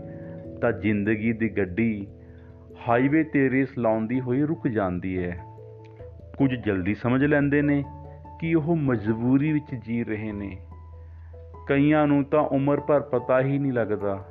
ਤਾਂ 0.60 0.72
ਜ਼ਿੰਦਗੀ 0.72 1.32
ਦੀ 1.32 1.48
ਗੱਡੀ 1.48 2.06
ਹਾਈਵੇ 2.88 3.24
ਤੇ 3.24 3.50
ਰੇਸ 3.50 3.68
ਲਾਉਂਦੀ 3.78 4.20
ਹੋਈ 4.20 4.42
ਰੁਕ 4.42 4.68
ਜਾਂਦੀ 4.68 5.18
ਹੈ। 5.18 5.38
ਕੁਝ 6.36 6.54
ਜਲਦੀ 6.54 6.94
ਸਮਝ 6.94 7.24
ਲੈਂਦੇ 7.24 7.62
ਨੇ 7.62 7.84
ਕਿ 8.40 8.54
ਉਹ 8.54 8.76
ਮਜਬੂਰੀ 8.76 9.52
ਵਿੱਚ 9.52 9.74
ਜੀ 9.86 10.04
ਰਹੇ 10.04 10.32
ਨੇ। 10.32 10.58
ਕਈਆਂ 11.68 12.06
ਨੂੰ 12.06 12.24
ਤਾਂ 12.24 12.40
ਉਮਰ 12.40 12.80
ਭਰ 12.80 13.00
ਪਤਾ 13.00 13.40
ਹੀ 13.40 13.58
ਨਹੀਂ 13.58 13.72
ਲੱਗਦਾ। 13.72 14.26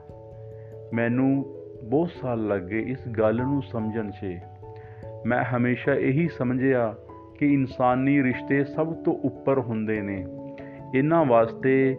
ਮੈਨੂੰ 0.93 1.45
ਬਹੁਤ 1.83 2.09
ਸਾਲ 2.21 2.47
ਲੱਗੇ 2.47 2.79
ਇਸ 2.79 3.07
ਗੱਲ 3.07 3.35
ਨੂੰ 3.35 3.61
ਸਮਝਣ 3.61 4.11
'ਚ। 4.11 4.39
ਮੈਂ 5.25 5.43
ਹਮੇਸ਼ਾ 5.43 5.93
ਇਹੀ 5.93 6.27
ਸਮਝਿਆ 6.27 6.95
ਕਿ 7.39 7.53
ਇਨਸਾਨੀ 7.53 8.23
ਰਿਸ਼ਤੇ 8.23 8.63
ਸਭ 8.63 8.93
ਤੋਂ 8.93 9.13
ਉੱਪਰ 9.23 9.59
ਹੁੰਦੇ 9.59 10.01
ਨੇ। 10.01 10.25
ਇਹਨਾਂ 10.95 11.25
ਵਾਸਤੇ 11.25 11.97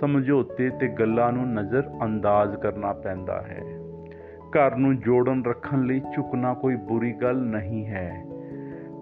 ਸਮਝੌਤੇ 0.00 0.70
ਤੇ 0.70 0.88
ਗੱਲਾਂ 0.88 1.32
ਨੂੰ 1.32 1.52
ਨਜ਼ਰ 1.52 1.90
ਅੰਦਾਜ਼ 2.04 2.56
ਕਰਨਾ 2.56 2.92
ਪੈਂਦਾ 2.92 3.42
ਹੈ। 3.42 3.62
ਘਰ 4.48 4.76
ਨੂੰ 4.76 5.00
ਜੋੜਨ 5.00 5.44
ਰੱਖਣ 5.44 5.82
ਲਈ 5.82 6.00
ਝੁਕਣਾ 6.00 6.54
ਕੋਈ 6.54 6.76
ਬੁਰੀ 6.76 7.12
ਗੱਲ 7.12 7.36
ਨਹੀਂ 7.36 7.86
ਹੈ। 7.86 8.24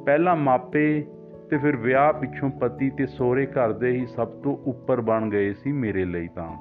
ਪਹਿਲਾਂ 0.07 0.37
ਮਾਪੇ 0.37 1.07
ਤੇ 1.51 1.59
ਫਿਰ 1.59 1.77
ਵਿਆਹ 1.77 2.13
ਪਿੱਛੋਂ 2.13 2.51
ਪਤੀ 2.51 2.91
ਤੇ 2.91 3.07
ਸਹੁਰੇ 3.07 3.47
ਘਰ 3.47 3.73
ਦੇ 3.73 3.91
ਹੀ 3.91 4.07
ਸਭ 4.07 4.29
ਤੋਂ 4.29 4.57
ਉੱਪਰ 4.67 5.01
ਬਣ 5.01 5.31
ਗਏ 5.31 5.53
ਸੀ 5.53 5.73
ਮੇਰੇ 5.73 6.05
ਲਈ 6.05 6.29
ਤਾਂ। 6.29 6.57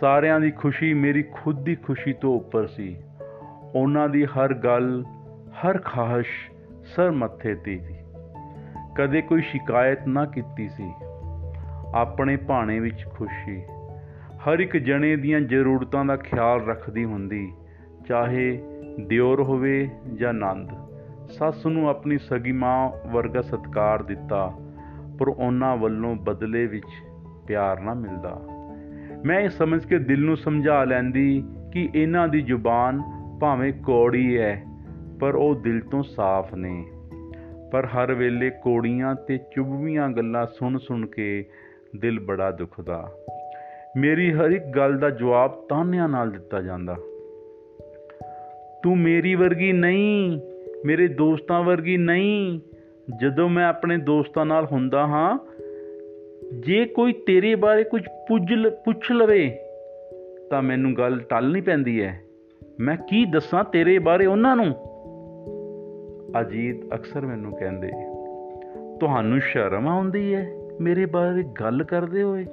ਸਾਰਿਆਂ 0.00 0.40
ਦੀ 0.40 0.50
ਖੁਸ਼ੀ 0.50 0.94
ਮੇਰੀ 0.94 1.22
ਖੁਦ 1.22 1.64
ਦੀ 1.64 1.74
ਖੁਸ਼ੀ 1.74 2.12
ਤੋਂ 2.12 2.36
ਉੱਪਰ 2.36 2.66
ਸੀ। 2.66 2.96
ਉਹਨਾਂ 3.74 4.08
ਦੀ 4.08 4.24
ਹਰ 4.24 4.54
ਗੱਲ 4.54 5.04
ਹਰ 5.58 5.78
ਖਾਹਿਸ਼ 5.78 6.50
ਸਰ 6.84 7.10
ਮੱਥੇ 7.10 7.54
ਤੇ 7.54 7.78
ਸੀ। 7.78 7.94
ਕਦੇ 8.96 9.22
ਕੋਈ 9.22 9.42
ਸ਼ਿਕਾਇਤ 9.42 10.06
ਨਾ 10.06 10.24
ਕੀਤੀ 10.24 10.68
ਸੀ। 10.68 10.92
ਆਪਣੇ 11.94 12.36
ਭਾਣੇ 12.36 12.80
ਵਿੱਚ 12.80 13.04
ਖੁਸ਼ੀ। 13.10 13.62
ਹਰ 14.36 14.58
ਇੱਕ 14.58 14.76
ਜਣੇ 14.76 15.16
ਦੀਆਂ 15.16 15.40
ਜ਼ਰੂਰਤਾਂ 15.40 16.04
ਦਾ 16.04 16.16
ਖਿਆਲ 16.16 16.66
ਰੱਖਦੀ 16.66 17.04
ਹੁੰਦੀ। 17.04 17.52
ਚਾਹੇ 18.08 18.62
ਦਿਓਰ 19.06 19.42
ਹੋਵੇ 19.42 19.90
ਜਾਂ 20.14 20.34
ਨੰਦ, 20.34 20.70
ਸੱਸ 21.28 21.66
ਨੂੰ 21.66 21.88
ਆਪਣੀ 21.88 22.18
ਸਗੀ 22.18 22.52
ਮਾਂ 22.52 23.08
ਵਰਗਾ 23.08 23.42
ਸਤਕਾਰ 23.42 24.02
ਦਿੱਤਾ, 24.02 24.54
ਪਰ 25.18 25.28
ਉਹਨਾਂ 25.28 25.76
ਵੱਲੋਂ 25.76 26.16
ਬਦਲੇ 26.16 26.66
ਵਿੱਚ 26.66 26.86
ਪਿਆਰ 27.46 27.80
ਨਾ 27.80 27.94
ਮਿਲਦਾ। 27.94 28.40
ਮੈਂ 29.24 29.40
ਇਹ 29.40 29.48
ਸਮਝ 29.48 29.84
ਕੇ 29.84 29.98
ਦਿਲ 29.98 30.24
ਨੂੰ 30.24 30.36
ਸਮਝਾ 30.36 30.84
ਲੈਂਦੀ 30.84 31.44
ਕਿ 31.72 31.90
ਇਹਨਾਂ 31.94 32.28
ਦੀ 32.28 32.42
ਜ਼ੁਬਾਨ 32.42 33.02
ਭਾਵੇਂ 33.40 33.72
ਕੋੜੀ 33.72 34.38
ਹੈ 34.38 34.62
ਪਰ 35.20 35.34
ਉਹ 35.34 35.54
ਦਿਲ 35.54 35.80
ਤੋਂ 35.80 36.02
ਸਾਫ਼ 36.02 36.54
ਨੇ। 36.54 36.86
ਪਰ 37.72 37.86
ਹਰ 37.86 38.14
ਵੇਲੇ 38.14 38.50
ਕੋੜੀਆਂ 38.50 39.14
ਤੇ 39.14 39.38
ਚੁਭਵੀਆਂ 39.38 40.08
ਗੱਲਾਂ 40.08 40.46
ਸੁਣ 40.46 40.78
ਸੁਣ 40.78 41.06
ਕੇ 41.06 41.44
ਦਿਲ 41.96 42.20
ਬੜਾ 42.20 42.50
ਦੁਖਦਾ। 42.50 43.12
ਮੇਰੀ 43.96 44.32
ਹਰ 44.32 44.50
ਇੱਕ 44.50 44.64
ਗੱਲ 44.64 44.98
ਦਾ 44.98 45.10
ਜਵਾਬ 45.10 45.50
ਤਾਨਿਆਂ 45.68 46.08
ਨਾਲ 46.08 46.30
ਦਿੱਤਾ 46.30 46.62
ਜਾਂਦਾ। 46.62 46.96
ਤੂੰ 48.82 48.98
ਮੇਰੀ 48.98 49.34
ਵਰਗੀ 49.34 49.72
ਨਹੀਂ, 49.72 50.40
ਮੇਰੇ 50.86 51.08
ਦੋਸਤਾਂ 51.08 51.62
ਵਰਗੀ 51.62 51.96
ਨਹੀਂ। 51.96 52.60
ਜਦੋਂ 53.20 53.48
ਮੈਂ 53.48 53.66
ਆਪਣੇ 53.66 53.96
ਦੋਸਤਾਂ 53.96 54.46
ਨਾਲ 54.46 54.66
ਹੁੰਦਾ 54.72 55.06
ਹਾਂ, 55.06 55.38
ਜੇ 56.60 56.84
ਕੋਈ 56.84 57.12
ਤੇਰੇ 57.12 57.54
ਬਾਰੇ 57.54 57.84
ਕੁਝ 57.84 58.02
ਪੁੱਛ 58.68 59.12
ਲਵੇ, 59.12 59.58
ਤਾਂ 60.50 60.62
ਮੈਨੂੰ 60.62 60.96
ਗੱਲ 60.96 61.20
ਟਲਣੀ 61.20 61.60
ਪੈਂਦੀ 61.60 62.02
ਹੈ। 62.02 62.20
ਮੈਂ 62.80 62.96
ਕੀ 62.96 63.24
ਦੱਸਾਂ 63.24 63.64
ਤੇਰੇ 63.64 63.98
ਬਾਰੇ 63.98 64.26
ਉਹਨਾਂ 64.26 64.56
ਨੂੰ? 64.56 64.74
ਅਜੀਤ 66.40 66.94
ਅਕਸਰ 66.94 67.26
ਮੈਨੂੰ 67.26 67.52
ਕਹਿੰਦੇ, 67.52 67.90
ਤੁਹਾਨੂੰ 69.00 69.40
ਸ਼ਰਮ 69.40 69.88
ਆਉਂਦੀ 69.88 70.34
ਹੈ 70.34 70.46
ਮੇਰੇ 70.80 71.06
ਬਾਰੇ 71.06 71.42
ਗੱਲ 71.42 71.84
ਕਰਦੇ 71.84 72.22
ਹੋਏ? 72.22 72.46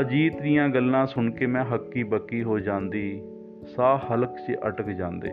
ਅਜੀਤ 0.00 0.42
ਦੀਆਂ 0.42 0.68
ਗੱਲਾਂ 0.68 1.06
ਸੁਣ 1.06 1.30
ਕੇ 1.30 1.46
ਮੈਂ 1.46 1.64
ਹੱਕੀ 1.64 2.02
ਬੱਕੀ 2.02 2.42
ਹੋ 2.42 2.58
ਜਾਂਦੀ, 2.58 3.22
ਸਾਹ 3.76 3.98
ਹਲਕ 3.98 4.30
'ਚ 4.30 4.56
ਅਟਕ 4.66 4.86
ਜਾਂਦੇ। 4.86 5.30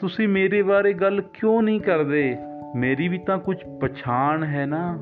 ਤੁਸੀਂ 0.00 0.28
ਮੇਰੇ 0.28 0.62
ਬਾਰੇ 0.62 0.92
ਗੱਲ 0.92 1.20
ਕਿਉਂ 1.20 1.62
ਨਹੀਂ 1.62 1.80
ਕਰਦੇ? 1.80 2.36
ਮੇਰੀ 2.76 3.08
ਵੀ 3.08 3.18
ਤਾਂ 3.18 3.38
ਕੁਝ 3.38 3.56
ਪਛਾਣ 3.80 4.44
ਹੈ 4.44 4.66
ਨਾ। 4.66 4.98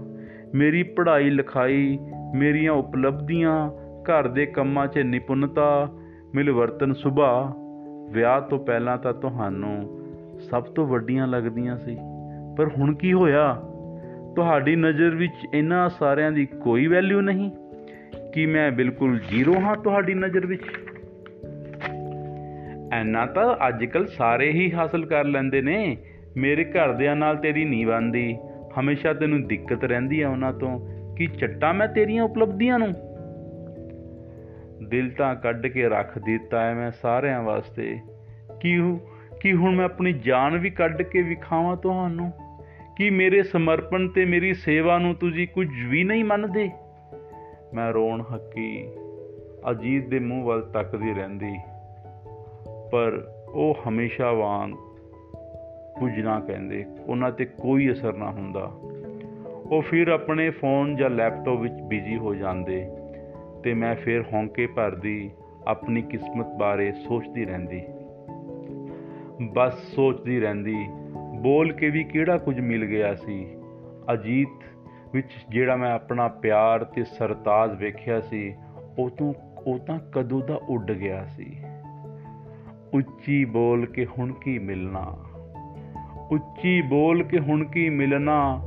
ਮੇਰੀ 0.55 0.83
ਪੜ੍ਹਾਈ 0.83 1.31
ਲਿਖਾਈ, 1.31 1.99
ਮੇਰੀਆਂ 2.35 2.73
ਉਪਲਬਧੀਆਂ, 2.73 3.71
ਘਰ 4.03 4.29
ਦੇ 4.29 4.47
ਕੰਮਾਂ 4.47 4.87
'ਚ 4.87 4.99
ਨਿਪੁੰਨਤਾ, 4.99 5.91
ਮਿਲਵਰਤਨ 6.35 6.93
ਸੁਭਾਅ। 6.93 7.65
ਵਿਆਹ 8.13 8.41
ਤੋਂ 8.41 8.59
ਪਹਿਲਾਂ 8.59 8.99
ਤਾਂ 8.99 9.13
ਤੁਹਾਨੂੰ 9.13 10.04
ਸਭ 10.51 10.63
ਤੋਂ 10.63 10.87
ਵੱਡੀਆਂ 10.87 11.27
ਲੱਗਦੀਆਂ 11.27 11.79
ਸੀ। 11.79 11.97
ਪਰ 12.59 12.69
ਹੁਣ 12.79 12.95
ਕੀ 12.95 13.13
ਹੋਇਆ? 13.13 13.63
ਤੁਹਾਡੀ 14.37 14.77
ਨਜ਼ਰ 14.77 15.11
ਵਿੱਚ 15.11 15.33
ਇਹਨਾਂ 15.55 15.89
ਸਾਰਿਆਂ 15.89 16.33
ਦੀ 16.33 16.47
ਕੋਈ 16.47 16.87
ਵੈਲਿਊ 16.87 17.21
ਨਹੀਂ? 17.21 17.51
ਕਿ 18.33 18.47
ਮੈਂ 18.47 18.73
ਬਿਲਕੁਲ 18.73 19.21
ਜ਼ੀਰੋ 19.29 19.55
ਹਾਂ 19.61 19.77
ਤੁਹਾਡੀ 19.77 20.15
ਨਜ਼ਰ 20.15 20.47
ਵਿੱਚ? 20.47 20.63
ਐਨਾ 22.93 23.27
ਤਾਂ 23.27 23.69
ਅੱਜਕੱਲ 23.69 24.07
ਸਾਰੇ 24.07 24.51
ਹੀ 24.51 24.73
ਹਾਸਲ 24.75 25.07
ਕਰ 25.07 25.25
ਲੈਂਦੇ 25.25 25.63
ਨੇ। 25.63 25.97
ਮੇਰੇ 26.37 26.65
ਘਰਦਿਆਂ 26.65 27.17
ਨਾਲ 27.17 27.37
ਤੇਰੀ 27.37 27.65
ਨਹੀਂ 27.65 27.87
ਬੰਦੀ 27.87 28.37
ਹਮੇਸ਼ਾ 28.81 29.13
ਤੈਨੂੰ 29.13 29.47
ਦਿੱਕਤ 29.47 29.85
ਰਹਿੰਦੀ 29.85 30.23
ਆ 30.23 30.31
ਉਹਨਾਂ 30.31 30.53
ਤੋਂ 30.53 30.81
ਕਿ 31.17 31.27
ਚੱਟਾ 31.27 31.73
ਮੈਂ 31.73 31.89
ਤੇਰੀਆਂ 31.89 32.23
ਉਪਲਬਧੀਆਂ 32.23 32.79
ਨੂੰ? 32.79 32.93
ਦਿਲ 34.89 35.11
ਤਾਂ 35.11 35.35
ਕੱਢ 35.35 35.67
ਕੇ 35.67 35.89
ਰੱਖ 35.89 36.19
ਦਿੱਤਾ 36.19 36.61
ਹੈ 36.61 36.75
ਮੈਂ 36.75 36.91
ਸਾਰਿਆਂ 36.91 37.43
ਵਾਸਤੇ। 37.43 37.99
ਕੀ 38.61 38.79
ਕੀ 39.45 39.53
ਹੁਣ 39.53 39.75
ਮੈਂ 39.75 39.85
ਆਪਣੀ 39.85 40.13
ਜਾਨ 40.13 40.59
ਵੀ 40.59 40.71
ਕੱਢ 40.71 41.03
ਕੇ 41.03 41.23
ਵਿਖਾਵਾਂ 41.23 41.77
ਤੁਹਾਨੂੰ? 41.77 42.33
ਕਿ 42.97 43.11
ਮੇਰੇ 43.11 43.43
ਸਮਰਪਣ 43.43 44.09
ਤੇ 44.09 44.25
ਮੇਰੀ 44.25 44.55
ਸੇਵਾ 44.55 44.99
ਨੂੰ 44.99 45.15
ਤੁਸੀਂ 45.15 45.49
ਕੁਝ 45.49 45.69
ਵੀ 45.89 46.05
ਨਹੀਂ 46.05 46.25
ਮੰਨਦੇ? 46.25 46.71
ਮੈਂ 47.75 47.93
ਰੋਣ 47.93 48.23
ਹੱਕੀ, 48.35 48.89
ਅਜੀਤ 49.71 50.09
ਦੇ 50.09 50.19
ਮੂੰਹ 50.19 50.45
ਵੱਲ 50.45 50.63
ਤੱਕਦੀ 50.63 51.15
ਰਹਿੰਦੀ। 51.15 51.57
ਪਰ 52.93 53.31
ਉਹ 53.49 53.79
ਹਮੇਸ਼ਾ 53.89 54.33
ਵਾਂਗ 54.33 54.71
ਕੁਝ 56.01 56.21
ਨਾ 56.21 56.41
ਕਹਿੰਦੇ, 56.41 56.85
ਉਹਨਾਂ 57.07 57.31
ਤੇ 57.31 57.45
ਕੋਈ 57.45 57.93
ਅਸਰ 57.93 58.13
ਨਾ 58.13 58.31
ਹੁੰਦਾ। 58.31 58.65
ਉਹ 59.71 59.83
ਫਿਰ 59.83 60.09
ਆਪਣੇ 60.09 60.51
ਫੋਨ 60.51 60.97
ਜਾਂ 60.97 61.11
ਲੈਪਟਾਪ 61.11 61.59
ਵਿੱਚ 61.61 61.75
ਬਿਜ਼ੀ 61.75 62.17
ਹੋ 62.17 62.35
ਜਾਂਦੇ 62.35 62.87
ਤੇ 63.65 63.75
ਮੈਂ 63.75 63.95
ਫਿਰ 63.95 64.25
ਹੌਂਕੇ 64.33 64.67
ਭਰਦੀ 64.67 65.31
ਆਪਣੀ 65.67 66.03
ਕਿਸਮਤ 66.03 66.47
ਬਾਰੇ 66.59 66.93
ਸੋਚਦੀ 66.93 67.45
ਰਹਿੰਦੀ। 67.45 67.83
ਬਸ 69.43 69.79
ਸੋਚਦੀ 69.95 70.41
ਰਹਿੰਦੀ, 70.41 70.87
ਬੋਲ 71.41 71.73
ਕੇ 71.73 71.91
ਵੀ 71.91 72.05
ਕਿਹੜਾ 72.05 72.39
ਕੁਝ 72.39 72.61
ਮਿਲ 72.61 72.85
ਗਿਆ 72.85 73.15
ਸੀ। 73.15 73.47
ਅਜੀਤ 74.13 74.65
ਵਿੱਚ 75.13 75.29
ਜਿਹੜਾ 75.49 75.77
ਮੈਂ 75.77 75.93
ਆਪਣਾ 75.93 76.29
ਪਿਆਰ 76.29 76.85
ਤੇ 76.85 77.05
ਸਰਤਾਜ 77.05 77.77
ਵੇਖਿਆ 77.77 78.21
ਸੀ, 78.21 78.55
ਉਹ 78.99 79.11
ਤੋਂ, 79.11 79.35
ਉਹ 79.67 79.79
ਤਾਂ 79.79 79.99
ਕਦੋਂ 80.13 80.41
ਦਾ 80.41 80.61
ਉੱਡ 80.69 80.93
ਗਿਆ 80.93 81.25
ਸੀ। 81.25 81.57
ਉੱਚੀ 82.95 83.45
ਬੋਲ 83.45 83.87
ਕੇ 83.87 84.07
ਹੁਣ 84.19 84.33
ਕੀ 84.33 84.59
ਮਿਲਣਾ? 84.59 85.17
ਉੱਚੀ 86.31 86.83
ਬੋਲ 86.83 87.23
ਕੇ 87.23 87.39
ਹੁਣ 87.39 87.65
ਕੀ 87.65 87.89
ਮਿਲਣਾ? 87.89 88.63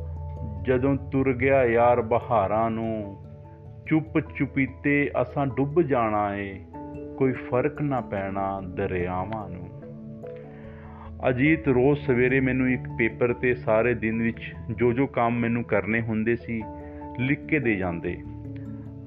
ਜਦੋਂ 0.62 0.96
ਤੁਰ 0.96 1.34
ਗਿਆ 1.34 1.64
ਯਾਰ 1.64 2.02
ਬਹਾਰਾਂ 2.02 2.72
ਨੂੰ, 2.72 3.18
ਚੁੱਪ 3.88 4.20
ਚੁਪੀਤੇ 4.20 5.12
ਅਸਾਂ 5.22 5.48
ਡੁੱਬ 5.48 5.82
ਜਾਣਾ 5.82 6.36
ਏ, 6.36 6.60
ਕੋਈ 7.18 7.32
ਫ਼ਰਕ 7.32 7.82
ਨਾ 7.82 8.02
ਪੈਣਾ 8.02 8.62
ਦਰਿਆਵਾਂ 8.62 9.50
ਨੂੰ। 9.50 9.67
ਅਜੀਤ 11.30 11.68
ਰੋਜ਼ 11.68 12.02
ਸਵੇਰੇ 12.02 12.40
ਮੈਨੂੰ 12.40 12.70
ਇੱਕ 12.70 12.82
ਪੇਪਰ 12.98 13.34
ਤੇ 13.34 13.56
ਸਾਰੇ 13.56 13.94
ਦਿਨ 13.94 14.22
ਵਿੱਚ 14.22 14.54
ਜੋ 14.76 14.94
ਜੋ 14.94 15.08
ਕੰਮ 15.08 15.40
ਮੈਨੂੰ 15.40 15.64
ਕਰਨੇ 15.64 16.02
ਹੁੰਦੇ 16.02 16.36
ਸੀ, 16.36 16.64
ਲਿਖ 17.20 17.46
ਕੇ 17.46 17.60
ਦੇ 17.60 17.76
ਜਾਂਦੇ। 17.76 18.18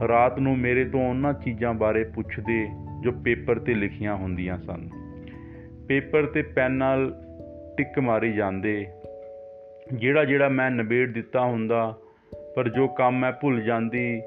ਰਾਤ 0.08 0.38
ਨੂੰ 0.38 0.58
ਮੇਰੇ 0.58 0.84
ਤੋਂ 0.84 1.10
ਉਹਨਾਂ 1.10 1.32
ਚੀਜ਼ਾਂ 1.32 1.74
ਬਾਰੇ 1.74 2.04
ਪੁੱਛਦੇ 2.04 2.68
ਜੋ 3.00 3.12
ਪੇਪਰ 3.12 3.58
ਤੇ 3.58 3.74
ਲਿਖੀਆਂ 3.74 4.16
ਹੁੰਦੀਆਂ 4.16 4.58
ਸਨ। 4.58 4.88
ਪੇਪਰ 5.88 6.26
ਤੇ 6.26 6.42
ਪੈਨ 6.42 6.72
ਨਾਲ 6.72 7.14
ਟਿਕ 7.76 7.98
ਮਾਰੀ 7.98 8.32
ਜਾਂਦੇ। 8.32 8.86
ਜਿਹੜਾ 9.94 10.24
ਜਿਹੜਾ 10.24 10.48
ਮੈਂ 10.48 10.70
ਨਿਬੇੜ 10.70 11.12
ਦਿੱਤਾ 11.12 11.40
ਹੁੰਦਾ, 11.40 11.98
ਪਰ 12.56 12.68
ਜੋ 12.68 12.88
ਕੰਮ 12.88 13.18
ਮੈਂ 13.18 13.32
ਭੁੱਲ 13.32 13.60
ਜਾਂਦੀ 13.60 14.22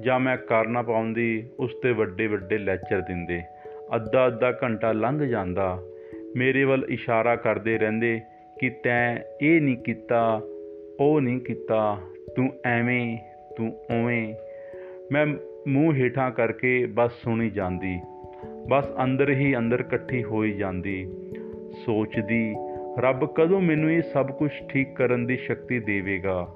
ਜਾਂ 0.00 0.20
ਮੈਂ 0.20 0.36
ਕਰ 0.36 0.66
ਨਾ 0.66 0.82
ਪਾਉਂਦੀ, 0.82 1.48
ਉਸ 1.60 1.72
ਤੇ 1.82 1.92
ਵੱਡੇ 1.92 2.26
ਵੱਡੇ 2.26 2.58
ਲੈਕਚਰ 2.58 3.00
ਦਿੰਦੇ। 3.00 3.42
ਅੱਧਾ 3.96 4.26
ਅੱਧਾ 4.26 4.58
ਘੰਟਾ 4.62 4.92
ਲੰਘ 4.92 5.18
ਜਾਂਦਾ। 5.18 5.78
ਮੇਰੇ 6.36 6.64
ਵੱਲ 6.64 6.86
ਇਸ਼ਾਰਾ 6.88 7.36
ਕਰਦੇ 7.36 7.78
ਰਹਿੰਦੇ 7.78 8.20
ਕਿ 8.60 8.70
ਤੈਂ 8.70 9.18
ਇਹ 9.42 9.60
ਨਹੀਂ 9.60 9.76
ਕੀਤਾ, 9.76 10.40
ਉਹ 11.00 11.20
ਨਹੀਂ 11.20 11.40
ਕੀਤਾ, 11.40 11.98
ਤੂੰ 12.36 12.52
ਐਵੇਂ, 12.64 13.18
ਤੂੰ 13.56 13.68
ਉਵੇਂ। 13.90 14.34
ਮੈਂ 15.12 15.26
ਮੂੰਹ 15.68 15.94
ਹੀਠਾਂ 15.94 16.30
ਕਰਕੇ 16.30 16.86
ਬਸ 16.86 17.12
ਸੁਣੀ 17.12 17.50
ਜਾਂਦੀ, 17.50 18.00
ਬਸ 18.68 18.88
ਅੰਦਰ 19.04 19.30
ਹੀ 19.30 19.56
ਅੰਦਰ 19.56 19.80
ਇਕੱਠੀ 19.80 20.24
ਹੋਈ 20.24 20.52
ਜਾਂਦੀ। 20.52 21.06
ਸੋਚਦੀ, 21.86 22.54
ਰੱਬ 22.98 23.24
ਕਦੋਂ 23.34 23.60
ਮੈਨੂੰ 23.60 23.90
ਇਹ 23.90 24.02
ਸਭ 24.02 24.26
ਕੁਝ 24.26 24.50
ਠੀਕ 24.68 24.96
ਕਰਨ 24.96 25.26
ਦੀ 25.26 25.36
ਸ਼ਕਤੀ 25.36 25.78
ਦੇਵੇਗਾ, 25.78 26.48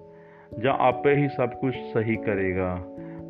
ਜਾਂ 0.58 0.74
ਆਪੇ 0.78 1.14
ਹੀ 1.14 1.28
ਸਭ 1.36 1.50
ਕੁਝ 1.50 1.74
ਸਹੀ 1.94 2.16
ਕਰੇਗਾ, 2.16 2.78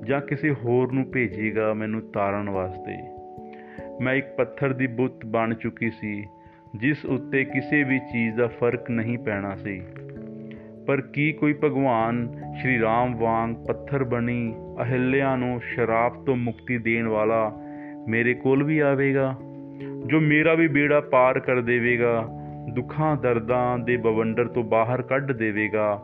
ਜਾਂ 0.05 0.21
ਕਿਸੇ 0.21 0.51
ਹੋਰ 0.51 0.93
ਨੂੰ 0.93 1.05
ਭੇਜੇਗਾ 1.05 1.75
ਮੈਨੂੰ 1.75 2.03
ਤਾਰਨ 2.03 2.51
ਵਾਸਤੇ। 2.51 2.99
ਮੈਂ 4.03 4.15
ਇੱਕ 4.15 4.27
ਪੱਥਰ 4.27 4.73
ਦੀ 4.73 4.87
ਬੁੱਤ 4.87 5.25
ਬਣ 5.27 5.55
ਚੁੱਕੀ 5.55 5.91
ਸੀ 5.91 6.25
ਜਿਸ 6.77 7.05
ਉੱਤੇ 7.05 7.45
ਕਿਸੇ 7.45 7.83
ਵੀ 7.83 7.99
ਚੀਜ਼ 7.99 8.37
ਦਾ 8.37 8.47
ਫ਼ਰਕ 8.47 8.91
ਨਹੀਂ 8.91 9.19
ਪੈਣਾ 9.19 9.57
ਸੀ। 9.57 9.83
ਪਰ 10.87 11.01
ਕੀ 11.01 11.33
ਕੋਈ 11.33 11.53
ਭਗਵਾਨ 11.53 12.29
ਸ਼੍ਰੀ 12.61 12.81
ਰਾਮ 12.81 13.17
ਵਾਂਗ 13.17 13.55
ਪੱਥਰ 13.55 14.05
ਬਣੀ 14.05 14.55
ਅਹਿਲਿਆ 14.81 15.37
ਨੂੰ 15.37 15.61
ਸ਼ਰਾਬ 15.61 16.25
ਤੋਂ 16.25 16.37
ਮੁਕਤੀ 16.37 16.79
ਦੇਣ 16.79 17.07
ਵਾਲਾ 17.07 17.53
ਮੇਰੇ 18.09 18.35
ਕੋਲ 18.35 18.63
ਵੀ 18.63 18.79
ਆਵੇਗਾ? 18.79 19.37
ਜੋ 20.07 20.21
ਮੇਰਾ 20.21 20.55
ਵੀ 20.55 20.69
ਬੇੜਾ 20.69 21.01
ਪਾਰ 21.01 21.39
ਕਰ 21.39 21.61
ਦੇਵੇਗਾ, 21.61 22.29
ਦੁੱਖਾਂ 22.73 23.17
ਦਰਦਾਂ 23.17 23.79
ਦੇ 23.79 23.97
ਬਵੰਡਰ 23.97 24.47
ਤੋਂ 24.47 24.65
ਬਾਹਰ 24.65 25.03
ਕੱਢ 25.03 25.33
ਦੇਵੇਗਾ। 25.33 26.03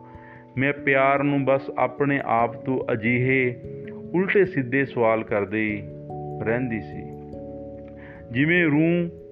ਮੈਂ 0.58 0.73
ਪਿਆਰ 0.73 1.23
ਨੂੰ 1.23 1.44
ਬਸ 1.44 1.70
ਆਪਣੇ 1.78 2.20
ਆਪ 2.25 2.54
ਤੋਂ 2.54 2.92
ਅਜੀਹੇ, 2.92 3.61
ਉਲਟੇ 4.14 4.44
ਸਿੱਧੇ 4.44 4.85
ਸਵਾਲ 4.85 5.25
ਕਰਦੇ 5.25 5.82
ਰਹਿੰਦੀ 6.42 6.80
ਸੀ। 6.80 7.02
ਜਿਵੇਂ 8.32 8.64
ਰੂਹ 8.64 9.25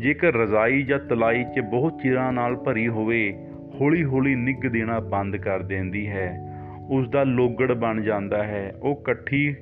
ਜੇਕਰ 0.00 0.32
ਰਜ਼ਾਈ 0.32 0.82
ਜਾਂ 0.82 0.98
ਤਲਾਈ 0.98 1.44
'ਚ 1.44 1.60
ਬਹੁਤ 1.60 1.98
ਚਿਰਾਂ 1.98 2.32
ਨਾਲ 2.32 2.56
ਭਰੀ 2.56 2.88
ਹੋਵੇ, 2.88 3.46
ਹੌਲੀ-ਹੌਲੀ 3.80 4.34
ਨਿੱਗ 4.34 4.66
ਦੇਣਾ 4.66 5.00
ਬੰਦ 5.00 5.36
ਕਰ 5.36 5.62
ਦਿੰਦੀ 5.62 6.08
ਹੈ। 6.08 6.56
ਉਸ 6.90 7.08
ਦਾ 7.08 7.24
ਲੋਗੜ 7.24 7.72
ਬਣ 7.72 8.00
ਜਾਂਦਾ 8.00 8.44
ਹੈ। 8.44 8.74
ਉਹ 8.82 9.00
ਇਕੱਠੀ 9.00 9.56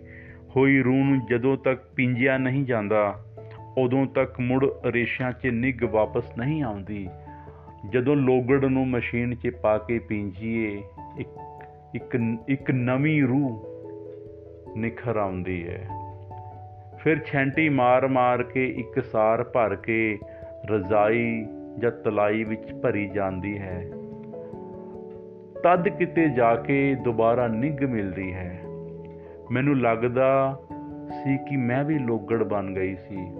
ਹੋਈ 0.57 0.83
ਰੂਹ 0.83 1.05
ਨੂੰ 1.05 1.27
ਜਦੋਂ 1.27 1.57
ਤੱਕ 1.57 1.81
ਪਿੰਜਿਆ 1.97 2.39
ਨਹੀਂ 2.39 2.65
ਜਾਂਦਾ, 2.65 3.25
ਉਦੋਂ 3.79 4.07
ਤੱਕ 4.07 4.41
ਮੁੜ 4.41 4.67
ਰੇਸ਼ਾਂ 4.87 5.33
'ਚ 5.33 5.47
ਨਿੱਗ 5.47 5.85
ਵਾਪਸ 5.85 6.39
ਨਹੀਂ 6.39 6.63
ਆਉਂਦੀ। 6.63 7.09
ਜਦੋਂ 7.91 8.17
ਲੋਗੜ 8.17 8.65
ਨੂੰ 8.65 8.89
ਮਸ਼ੀਨ 8.89 9.35
'ਚ 9.35 9.49
ਪਾ 9.49 9.79
ਕੇ 9.79 9.99
ਪੀਂਜੀਏ, 9.99 10.83
ਇੱਕ 11.19 11.29
ਇੱਕ 11.95 12.17
ਇੱਕ 12.49 12.71
ਨਵੀਂ 12.71 13.23
ਰੂਹ 13.23 13.67
ਨਿਖਰ 14.77 15.17
ਆਉਂਦੀ 15.17 15.69
ਹੈ। 15.69 15.89
ਫਿਰ 16.99 17.19
ਛੈਂਟੀ 17.27 17.69
ਮਾਰ-ਮਾਰ 17.69 18.43
ਕੇ 18.43 18.67
ਇੱਕ 18.67 19.05
ਸਾਰ 19.05 19.45
ਭਰ 19.45 19.77
ਕੇ 19.77 20.19
ਰਜ਼ਾਈ 20.71 21.47
ਜਾਂ 21.79 21.91
ਤਲਾਈ 21.91 22.45
ਵਿੱਚ 22.45 22.73
ਭਰੀ 22.73 23.09
ਜਾਂਦੀ 23.09 23.59
ਹੈ। 23.59 23.85
ਤਦ 25.63 25.89
ਕਿਤੇ 25.89 26.29
ਜਾ 26.29 26.57
ਕੇ 26.57 26.95
ਦੁਬਾਰਾ 26.95 27.49
ਨਿੱਘ 27.49 27.87
ਮਿਲਦੀ 27.87 28.35
ਹੈ। 28.35 28.61
ਮੈਨੂੰ 29.51 29.81
ਲੱਗਦਾ 29.81 30.61
ਸੀ 31.11 31.37
ਕਿ 31.37 31.57
ਮੈਂ 31.57 31.85
ਵੀ 31.85 31.99
ਲੋਗੜ 31.99 32.45
ਬਣ 32.45 32.75
ਗਈ 32.75 32.95
ਸੀ। 32.95 33.31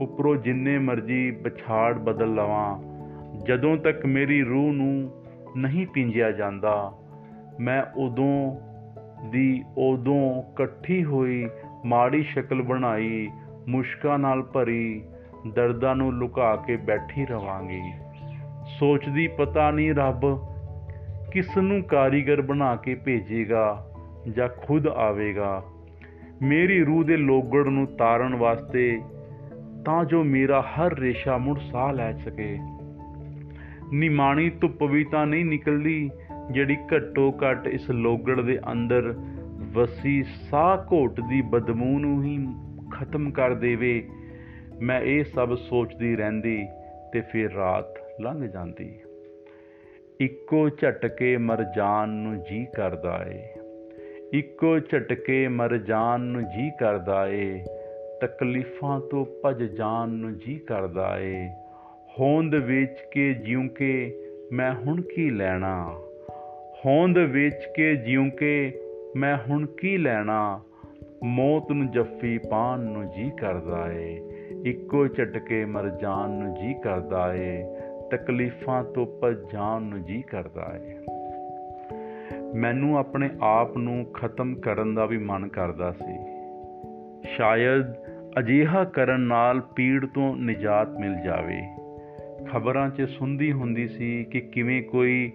ਉੱਪਰੋਂ 0.00 0.36
ਜਿੰਨੇ 0.36 0.78
ਮਰਜ਼ੀ 0.78 1.30
ਪਛਾੜ 1.30 1.98
ਬਦਲ 1.98 2.34
ਲਵਾਂ, 2.34 2.82
ਜਦੋਂ 3.46 3.76
ਤੱਕ 3.76 4.06
ਮੇਰੀ 4.06 4.42
ਰੂਹ 4.42 4.72
ਨੂੰ 4.72 5.10
ਨਹੀਂ 5.56 5.86
ਪਿੰਜਿਆ 5.86 6.30
ਜਾਂਦਾ, 6.30 6.92
ਮੈਂ 7.60 7.82
ਉਦੋਂ 7.96 8.56
ਦੀ 9.30 9.64
ਉਦੋਂ 9.76 10.42
ਇਕੱਠੀ 10.42 11.04
ਹੋਈ 11.04 11.48
ਮਾੜੀ 11.86 12.22
ਸ਼ਕਲ 12.22 12.62
ਬਣਾਈ, 12.62 13.30
ਮੁਸ਼ਕਾਂ 13.68 14.18
ਨਾਲ 14.18 14.42
ਭਰੀ, 14.42 15.04
ਦਰਦਾਂ 15.54 15.96
ਨੂੰ 15.96 16.12
ਲੁਕਾ 16.12 16.56
ਕੇ 16.56 16.76
ਬੈਠੀ 16.76 17.26
ਰਵਾਂਗੀ। 17.26 17.82
ਸੋਚਦੀ, 18.78 19.26
ਪਤਾ 19.26 19.70
ਨਹੀਂ 19.70 19.94
ਰੱਬ 19.94 20.46
ਕਿਸ 21.32 21.58
ਨੂੰ 21.58 21.82
ਕਾਰੀਗਰ 21.82 22.42
ਬਣਾ 22.42 22.76
ਕੇ 22.76 22.94
ਭੇਜੇਗਾ 22.94 23.86
ਜਾਂ 24.32 24.48
ਖੁਦ 24.48 24.88
ਆਵੇਗਾ। 24.88 25.62
ਮੇਰੀ 26.42 26.84
ਰੂਹ 26.84 27.04
ਦੇ 27.04 27.16
ਲੋਗੜ 27.16 27.66
ਨੂੰ 27.66 27.86
ਤਾਰਨ 27.86 28.34
ਵਾਸਤੇ 28.34 29.00
ਤਾਂ 29.86 30.04
ਜੋ 30.04 30.24
ਮੇਰਾ 30.24 30.62
ਹਰ 30.62 30.98
ਰੇਸ਼ਾ 30.98 31.38
ਮੁੜ 31.38 31.58
ਸਾਹ 31.58 31.92
ਲੈ 31.92 32.12
ਸਕੇ। 32.12 32.58
ਨਿਮਾਣੀ 33.92 34.50
ਧੁੱਪ 34.50 34.82
ਵੀ 34.82 35.04
ਤਾਂ 35.04 35.26
ਨਹੀਂ 35.26 35.44
ਨਿਕਲਦੀ, 35.44 36.10
ਜਿਹੜੀ 36.50 36.76
ਘੱਟੋ 36.76 37.34
ਘੱਟ 37.44 37.66
ਇਸ 37.66 37.90
ਲੋਗੜ 37.90 38.40
ਦੇ 38.40 38.58
ਅੰਦਰ 38.72 39.14
ਵਸੀ 39.62 40.22
ਸਾਹ 40.22 40.76
ਘੋਟ 40.92 41.20
ਦੀ 41.20 41.42
ਬਦਮੂ 41.42 41.98
ਨੂੰ 41.98 42.24
ਹੀ 42.24 42.46
ਖਤਮ 42.94 43.30
ਕਰ 43.30 43.54
ਦੇਵੇ। 43.54 44.08
ਮੈਂ 44.80 45.00
ਇਹ 45.00 45.24
ਸਭ 45.24 45.54
ਸੋਚਦੀ 45.54 46.16
ਰਹਿੰਦੀ 46.16 46.66
ਤੇ 47.12 47.20
ਫਿਰ 47.20 47.52
ਰਾਤ 47.52 48.20
ਲੰਘ 48.20 48.48
ਜਾਂਦੀ। 48.48 49.00
ਇੱਕੋ 50.20 50.68
ਝਟਕੇ 50.68 51.36
ਮਰ 51.36 51.64
ਜਾਣ 51.76 52.08
ਨੂੰ 52.08 52.42
ਜੀ 52.42 52.66
ਕਰਦਾ 52.76 53.24
ਏ। 53.28 53.44
ਇੱਕੋ 54.32 54.78
ਝਟਕੇ 54.78 55.48
ਮਰ 55.48 55.76
ਜਾਣ 55.76 56.20
ਨੂੰ 56.20 56.44
ਜੀ 56.44 56.70
ਕਰਦਾ 56.80 57.28
ਏ। 57.28 57.64
ਤਕਲੀਫਾਂ 58.20 59.00
ਤੋਂ 59.00 59.26
ਭਜ 59.44 59.62
ਜਾਣ 59.62 60.08
ਨੂੰ 60.08 60.38
ਜੀ 60.38 60.58
ਕਰਦਾ 60.58 61.18
ਏ। 61.18 61.48
ਹੋਂਦ 62.20 62.54
ਵੇਚ 62.54 62.98
ਕੇ 63.12 63.34
ਜਿਉਂ 63.34 63.68
ਕੇ 63.68 64.16
ਮੈਂ 64.52 64.72
ਹੁਣ 64.72 65.02
ਕੀ 65.02 65.30
ਲੈਣਾ? 65.30 66.00
ਹੋਂਦ 66.86 67.18
ਵੇਚ 67.18 67.60
ਕੇ 67.76 67.96
ਜਿਉਂ 67.96 68.30
ਕੇ 68.30 68.81
ਮੈਂ 69.16 69.38
ਹੁਣ 69.48 69.66
ਕੀ 69.66 69.96
ਲੈਣਾ? 69.96 70.60
ਮੌਤ 71.24 71.72
ਨੂੰ 71.72 71.90
ਜੱਫੀ 71.90 72.38
ਪਾਣ 72.38 72.80
ਨੂੰ 72.80 73.10
ਜੀ 73.10 73.30
ਕਰਦਾ 73.40 73.92
ਏ। 73.92 74.20
ਇੱਕੋ 74.64 75.06
ਝਟਕੇ 75.06 75.64
ਮਰ 75.64 75.88
ਜਾਣ 75.88 76.30
ਨੂੰ 76.30 76.54
ਜੀ 76.54 76.74
ਕਰਦਾ 76.74 77.34
ਏ। 77.34 77.64
ਤਕਲੀਫਾਂ 78.10 78.84
ਤੋਂ 78.84 79.06
ਭਜ 79.24 79.52
ਜਾਣ 79.52 79.82
ਨੂੰ 79.82 80.02
ਜੀ 80.02 80.22
ਕਰਦਾ 80.22 80.72
ਏ। 80.76 80.98
ਮੈਨੂੰ 82.54 82.98
ਆਪਣੇ 82.98 83.30
ਆਪ 83.40 83.76
ਨੂੰ 83.76 84.06
ਖਤਮ 84.14 84.54
ਕਰਨ 84.54 84.94
ਦਾ 84.94 85.06
ਵੀ 85.06 85.18
ਮਨ 85.18 85.48
ਕਰਦਾ 85.48 85.92
ਸੀ। 85.92 86.18
ਸ਼ਾਇਦ 87.36 87.82
ਅਜੀਹਾ 88.38 88.84
ਕਰਨ 88.84 89.20
ਨਾਲ 89.20 89.60
ਪੀੜ 89.60 90.06
ਤੋਂ 90.06 90.36
ਨਿਜਾਤ 90.36 90.88
ਮਿਲ 90.88 91.16
ਜਾਵੇ। 91.16 91.62
ਖਬਰਾਂ 92.50 92.90
'ਚ 92.90 93.02
ਸੁਣਦੀ 93.02 93.52
ਹੁੰਦੀ 93.52 93.88
ਸੀ 93.88 94.24
ਕਿ 94.24 94.40
ਕਿਵੇਂ 94.40 94.82
ਕੋਈ 94.82 95.32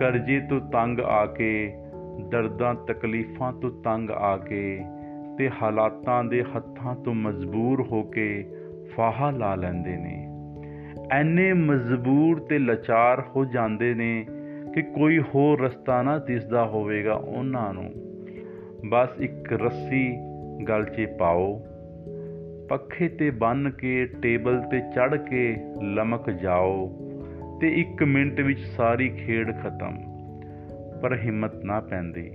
ਕਰਜ਼ੇ 0.00 0.40
ਤੋਂ 0.40 0.60
ਤੰਗ 0.60 1.00
ਆ 1.00 1.26
ਕੇ 1.26 1.74
ਦਰਦਾਂ, 2.20 2.74
ਤਕਲੀਫਾਂ 2.74 3.52
ਤੋਂ 3.52 3.70
ਤੰਗ 3.70 4.10
ਆ 4.10 4.36
ਕੇ 4.36 4.80
ਤੇ 5.38 5.50
ਹਾਲਾਤਾਂ 5.62 6.24
ਦੇ 6.24 6.42
ਹੱਥਾਂ 6.42 6.96
ਤੋਂ 6.96 7.14
ਮਜਬੂਰ 7.14 7.82
ਹੋ 7.82 8.02
ਕੇ 8.02 8.46
ਫਾਹਾ 8.96 9.30
ਲਾ 9.30 9.54
ਲੈਂਦੇ 9.54 9.96
ਨੇ। 9.96 10.28
ਐਨੇ 11.10 11.52
ਮਜਬੂਰ 11.52 12.40
ਤੇ 12.40 12.58
ਲਾਚਾਰ 12.58 13.22
ਹੋ 13.36 13.44
ਜਾਂਦੇ 13.44 13.94
ਨੇ 13.94 14.26
ਕਿ 14.74 14.82
ਕੋਈ 14.82 15.18
ਹੋਰ 15.18 15.60
ਰਸਤਾ 15.60 16.02
ਨਾ 16.02 16.18
ਦਿਸਦਾ 16.18 16.64
ਹੋਵੇਗਾ 16.64 17.14
ਉਹਨਾਂ 17.14 17.74
ਨੂੰ। 17.74 17.92
ਬਸ 18.88 19.08
ਇੱਕ 19.20 19.52
ਰੱਸੀ 19.52 20.16
ਗਲ 20.68 20.84
'ਚ 20.84 21.08
ਪਾਓ। 21.18 21.62
ਪੱਖੇ 22.68 23.08
ਤੇ 23.08 23.30
ਬੰਨ 23.30 23.70
ਕੇ, 23.70 24.06
ਟੇਬਲ 24.06 24.62
ਤੇ 24.70 24.80
ਚੜ 24.80 25.16
ਕੇ 25.16 25.56
ਲਮਕ 25.82 26.30
ਜਾਓ 26.30 26.98
ਤੇ 27.60 27.80
1 27.80 28.04
ਮਿੰਟ 28.04 28.40
ਵਿੱਚ 28.40 28.60
ਸਾਰੀ 28.60 29.08
ਖੇਡ 29.08 29.56
ਖਤਮ। 29.62 30.11
ਪਰ 31.02 31.14
ਹਿੰਮਤ 31.14 31.64
ਨਾ 31.64 31.80
ਪੈਂਦੀ। 31.80 32.30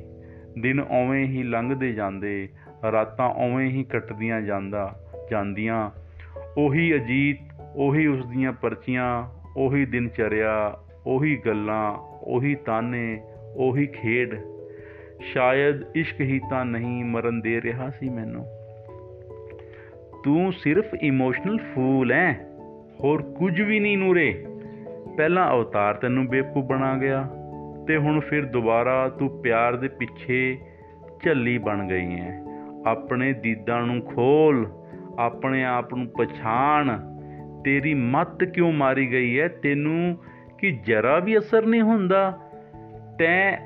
ਦਿਨ 0.59 0.79
ਓਵੇਂ 0.79 1.25
ਹੀ 1.25 1.43
ਲੰਘਦੇ 1.43 1.93
ਜਾਂਦੇ, 1.93 2.49
ਰਾਤਾਂ 2.91 3.29
ਓਵੇਂ 3.29 3.69
ਹੀ 3.69 3.83
ਕੱਟਦੀਆਂ 3.83 4.41
ਜਾਂਦਾ, 4.41 4.99
ਜਾਂਦੀਆਂ। 5.31 5.91
ਉਹੀ 6.57 6.95
ਅਜੀਤ, 6.95 7.37
ਉਹੀ 7.75 8.07
ਉਸ 8.07 8.25
ਦੀਆਂ 8.25 8.53
ਪਰਚੀਆਂ, 8.53 9.27
ਉਹੀ 9.57 9.85
ਦਿਨ 9.85 10.09
ਚਰਿਆ 10.09 10.77
ਉਹੀ 11.05 11.37
ਗੱਲਾਂ, 11.45 11.91
ਉਹੀ 12.23 12.55
ਤਾਨੇ, 12.55 13.21
ਉਹੀ 13.55 13.85
ਖੇਡ। 13.85 14.39
ਸ਼ਾਇਦ 15.21 15.83
ਇਸ਼ਕ 15.95 16.21
ਹੀ 16.21 16.41
ਤਾਂ 16.49 16.65
ਨਹੀਂ 16.65 17.05
ਮਰਨ 17.05 17.41
ਦੇ 17.41 17.61
ਰਿਹਾ 17.61 17.89
ਸੀ 17.89 18.09
ਮੈਨੂੰ। 18.09 18.45
ਤੂੰ 20.23 20.53
ਸਿਰਫ 20.53 20.85
ਇਮੋਸ਼ਨਲ 21.01 21.57
ਫੂਲ 21.57 22.11
ਐ 22.11 22.33
ਹੋਰ 22.99 23.21
ਕੁਝ 23.21 23.61
ਵੀ 23.61 23.79
ਨਹੀਂ 23.79 23.97
ਨੂਰੇ। 23.97 24.45
ਪਹਿਲਾ 25.17 25.53
ਅਵਤਾਰ 25.53 25.95
ਤੈਨੂੰ 25.95 26.27
ਬੇਵਕੂਫ 26.27 26.65
ਬਣਾ 26.65 26.97
ਗਿਆ 26.97 27.29
ਤੇ 27.87 27.97
ਹੁਣ 27.97 28.19
ਫਿਰ 28.19 28.45
ਦੁਬਾਰਾ 28.45 29.09
ਤੂੰ 29.09 29.41
ਪਿਆਰ 29.41 29.75
ਦੇ 29.75 29.87
ਪਿੱਛੇ 29.87 30.57
ਝੱਲੀ 31.23 31.57
ਬਣ 31.57 31.87
ਗਈ 31.87 32.19
ਐ 32.19 32.31
ਆਪਣੇ 32.87 33.33
ਦੀਦਾਂ 33.33 33.81
ਨੂੰ 33.81 34.01
ਖੋਲ, 34.01 34.71
ਆਪਣੇ 35.19 35.65
ਆਪ 35.65 35.93
ਨੂੰ 35.93 36.07
ਪਛਾਣ। 36.07 36.99
ਤੇਰੀ 37.65 37.93
ਮੱਤ 37.93 38.43
ਕਿਉਂ 38.43 38.73
ਮਾਰੀ 38.73 39.11
ਗਈ 39.11 39.37
ਐ 39.39 39.47
ਤੈਨੂੰ 39.47 40.17
ਕਿ 40.57 40.71
ਜਰਾ 40.71 41.19
ਵੀ 41.19 41.37
ਅਸਰ 41.37 41.65
ਨਹੀਂ 41.65 41.81
ਹੁੰਦਾ? 41.81 42.39
ਤੈਂ 43.19 43.57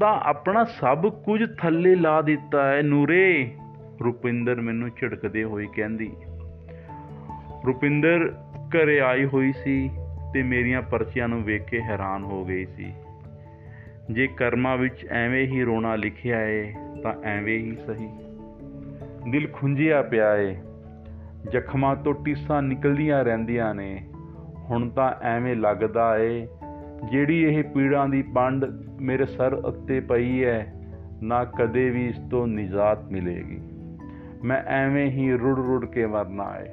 ਤਾਂ 0.00 0.20
ਆਪਣਾ 0.20 0.64
ਸਭ 0.64 1.06
ਕੁਝ 1.24 1.44
ਥੱਲੇ 1.58 1.94
ਲਾ 1.94 2.22
ਦਿੱਤਾ 2.22 2.72
ਹੈ 2.72 2.82
ਨੂਰੇ। 2.82 3.50
ਰੁਪਿੰਦਰ 4.04 4.60
ਮੈਨੂੰ 4.60 4.90
ਝਿੜਕਦੇ 4.90 5.44
ਹੋਏ 5.44 5.66
ਕਹਿੰਦੀ, 5.66 6.12
ਰੁਪਿੰਦਰ 7.66 8.34
ਘਰੇ 8.68 9.00
ਆਈ 9.00 9.24
ਹੋਈ 9.24 9.52
ਸੀ 9.52 9.90
ਤੇ 10.34 10.42
ਮੇਰੀਆਂ 10.42 10.82
ਪਰਚੀਆਂ 10.82 11.28
ਨੂੰ 11.28 11.42
ਵੇਖ 11.42 11.62
ਕੇ 11.62 11.80
ਹੈਰਾਨ 11.80 12.24
ਹੋ 12.24 12.44
ਗਈ 12.44 12.64
ਸੀ। 12.66 12.92
ਜੇ 14.10 14.26
ਕਰਮਾਂ 14.26 14.76
ਵਿੱਚ 14.76 15.06
ਐਵੇਂ 15.10 15.46
ਹੀ 15.46 15.62
ਰੋਣਾ 15.62 15.96
ਲਿਖਿਆ 15.96 16.42
ਏ, 16.42 16.74
ਤਾਂ 17.02 17.14
ਐਵੇਂ 17.24 17.58
ਹੀ 17.58 17.76
ਸਹੀ। 17.86 18.08
ਦਿਲ 19.30 19.48
ਖੁੰਝਿਆ 19.52 20.02
ਪਿਆ 20.02 20.36
ਏ। 20.36 20.56
ਜ਼ਖਮਾਂ 21.50 21.96
ਤੋਂ 21.96 22.14
ਟੀਸਾਂ 22.24 22.62
ਨਿਕਲਦੀਆਂ 22.62 23.24
ਰਹਿੰਦੀਆਂ 23.24 23.74
ਨੇ। 23.74 24.08
ਹੁਣ 24.70 24.88
ਤਾਂ 24.88 25.14
ਐਵੇਂ 25.22 25.56
ਲੱਗਦਾ 25.56 26.18
ਏ, 26.18 26.46
ਜਿਹੜੀ 27.10 27.42
ਇਹ 27.42 27.64
ਪੀੜਾਂ 27.64 28.08
ਦੀ 28.08 28.22
ਪੰਡ 28.22 28.64
ਮੇਰੇ 29.00 29.26
ਸਰ 29.26 29.52
ਉੱਤੇ 29.52 30.00
ਪਈ 30.00 30.44
ਹੈ 30.44 30.74
ਨਾ 31.22 31.44
ਕਦੇ 31.44 31.90
ਵੀ 31.90 32.06
ਇਸ 32.06 32.16
ਤੋਂ 32.30 32.46
ਨਿਜਾਤ 32.46 33.10
ਮਿਲੇਗੀ। 33.10 33.60
ਮੈਂ 34.44 34.62
ਐਵੇਂ 34.66 35.10
ਹੀ 35.10 35.32
ਰੁੜ 35.32 35.58
ਰੁੜ 35.58 35.86
ਕੇ 35.86 36.06
ਮਰਨਾ 36.06 36.56
ਏ। 36.60 36.68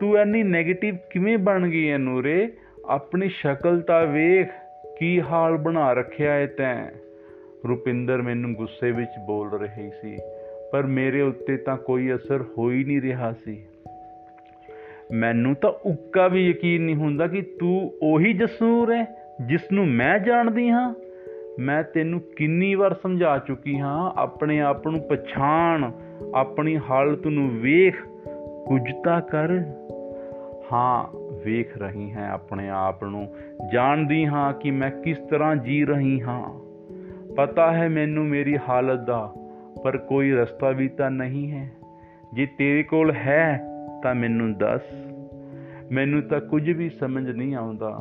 ਤੂੰ 0.00 0.16
ਐਨੀ 0.16 0.42
네ਗੇਟਿਵ 0.42 0.96
ਕਿਵੇਂ 1.10 1.38
ਬਣ 1.38 1.68
ਗਈ 1.68 1.88
ਐ 1.88 1.98
ਨੂਰੇ? 1.98 2.52
ਆਪਣੀ 2.86 3.28
ਸ਼ਕਲ 3.28 3.80
ਤਾਂ 3.80 4.06
ਵੇਖ। 4.06 4.50
ਕੀ 5.00 5.20
ਹਾਲ 5.20 5.56
ਬਣਾ 5.56 5.92
ਰੱਖਿਆ 5.92 6.38
ਏ 6.38 6.46
ਤੈਂ? 6.46 6.86
ਰੁਪਿੰਦਰ 7.68 8.22
ਮੈਨੂੰ 8.22 8.54
ਗੁੱਸੇ 8.54 8.90
ਵਿੱਚ 8.90 9.10
ਬੋਲ 9.26 9.50
ਰਹੀ 9.50 9.90
ਸੀ, 10.02 10.18
ਪਰ 10.72 10.82
ਮੇਰੇ 10.82 11.20
ਉੱਤੇ 11.20 11.56
ਤਾਂ 11.56 11.76
ਕੋਈ 11.76 12.14
ਅਸਰ 12.14 12.44
ਹੋ 12.58 12.70
ਹੀ 12.70 12.84
ਨਹੀਂ 12.84 13.00
ਰਿਹਾ 13.02 13.32
ਸੀ। 13.32 13.66
ਮੈਨੂੰ 15.12 15.54
ਤਾਂ 15.54 15.70
ਉੱਕਾ 15.70 16.28
ਵੀ 16.28 16.48
ਯਕੀਨ 16.48 16.82
ਨਹੀਂ 16.82 16.96
ਹੁੰਦਾ 16.96 17.26
ਕਿ 17.26 17.42
ਤੂੰ 17.42 17.92
ਉਹੀ 18.02 18.32
ਜਸੂਰ 18.32 18.94
ਹੈ 18.94 19.06
ਜਿਸ 19.46 19.60
ਨੂੰ 19.72 19.88
ਮੈਂ 19.88 20.18
ਜਾਣਦੀ 20.18 20.68
ਹਾਂ। 20.68 20.94
ਮੈਂ 21.58 21.82
ਤੈਨੂੰ 21.82 22.20
ਕਿੰਨੀ 22.36 22.74
ਵਾਰ 22.74 22.94
ਸਮਝਾ 22.94 23.38
ਚੁੱਕੀ 23.38 23.78
ਹਾਂ, 23.78 24.12
ਆਪਣੇ 24.16 24.60
ਆਪ 24.60 24.88
ਨੂੰ 24.88 25.00
ਪਛਾਣ, 25.00 25.92
ਆਪਣੀ 26.34 26.78
ਹਾਲਤ 26.90 27.26
ਨੂੰ 27.26 27.50
ਵੇਖ, 27.60 27.96
ਕੁਝ 28.66 28.82
ਤਾਂ 29.04 29.20
ਕਰ। 29.20 29.48
ਹਾਂ 30.72 31.19
ਵੇਖ 31.44 31.78
ਰਹੀ 31.78 32.12
ਹਾਂ 32.12 32.30
ਆਪਣੇ 32.30 32.68
ਆਪ 32.68 33.04
ਨੂੰ, 33.04 33.34
ਜਾਣਦੀ 33.72 34.26
ਹਾਂ 34.26 34.52
ਕਿ 34.52 34.70
ਮੈਂ 34.70 34.90
ਕਿਸ 34.90 35.18
ਤਰ੍ਹਾਂ 35.18 35.56
ਜੀ 35.56 35.84
ਰਹੀ 35.84 36.22
ਹਾਂ। 36.22 36.60
ਪਤਾ 37.34 37.72
ਹੈ 37.72 37.88
ਮੈਨੂੰ 37.88 38.24
ਮੇਰੀ 38.24 38.58
ਹਾਲਤ 38.68 39.00
ਦਾ, 39.00 39.32
ਪਰ 39.84 39.96
ਕੋਈ 39.96 40.32
ਰਸਤਾ 40.32 40.70
ਵੀ 40.70 40.88
ਤਾਂ 40.88 41.10
ਨਹੀਂ 41.10 41.52
ਹੈ। 41.52 41.70
ਜੇ 42.34 42.46
ਤੇਰੇ 42.46 42.82
ਕੋਲ 42.82 43.12
ਹੈ 43.12 43.62
ਤਾਂ 44.02 44.14
ਮੈਨੂੰ 44.14 44.58
ਦੱਸ। 44.58 44.82
ਮੈਨੂੰ 45.92 46.22
ਤਾਂ 46.22 46.40
ਕੁਝ 46.40 46.70
ਵੀ 46.70 46.88
ਸਮਝ 46.88 47.30
ਨਹੀਂ 47.30 47.54
ਆਉਂਦਾ। 47.54 48.00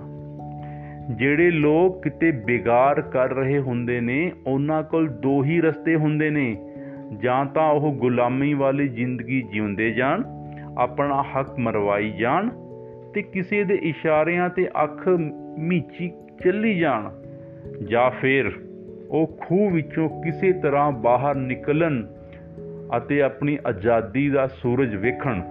ਜਿਹੜੇ 1.18 1.52
ਲੋਕ 1.52 2.04
ਕਿਤੇ 2.04 2.32
ਬਿਗਾਰ 2.32 3.02
ਕਰ 3.02 3.30
ਰਹੇ 3.30 3.60
ਹੁੰਦੇ 3.60 4.02
ਨੇ, 4.02 4.32
ਉਹਨਾਂ 4.48 4.84
ਕੋਲ 4.84 5.08
ਦੋ 5.08 5.44
ਹੀ 5.44 5.62
ਰਸਤੇ 5.62 5.96
ਹੁੰਦੇ 5.96 6.30
ਨੇ। 6.30 6.74
ਜਾਂ 7.18 7.46
ਤਾਂ 7.46 7.72
ਉਹ 7.72 7.94
ਗੁਲਾਮੀ 7.94 8.54
ਵਾਲੀ 8.54 8.88
ਜ਼ਿੰਦਗੀ 8.88 9.42
ਜਿਉਂਦੇ 9.42 9.92
ਜਾਣ, 9.92 10.24
ਆਪਣਾ 10.78 11.24
ਹੱਕ 11.24 11.60
ਮਰਵਾਈ 11.60 12.12
ਜਾਣ 12.12 12.50
ਤੇ 13.14 13.22
ਕਿਸੇ 13.22 13.64
ਦੇ 13.64 13.76
ਇਸ਼ਾਰਿਆਂ 13.76 14.50
ਤੇ 14.50 14.70
ਅੱਖ 14.84 15.08
ਮੀਚੀ 15.58 16.12
ਚੱਲੀ 16.44 16.80
ਜਾਣ, 16.80 17.10
ਜਾਂ 17.84 18.10
ਫਿਰ 18.12 18.52
ਉਹ 19.10 19.38
ਖੂਹ 19.42 19.72
ਵਿੱਚੋਂ 19.72 20.10
ਕਿਸੇ 20.24 20.52
ਤਰ੍ਹਾਂ 20.54 20.92
ਬਾਹਰ 20.92 21.36
ਨਿਕਲਣ 21.36 22.06
ਅਤੇ 22.98 23.22
ਆਪਣੀ 23.22 23.58
ਆਜ਼ਾਦੀ 23.68 24.30
ਦਾ 24.30 24.48
ਸੂਰਜ 24.48 24.96
ਵੇਖਣ। 24.96 25.42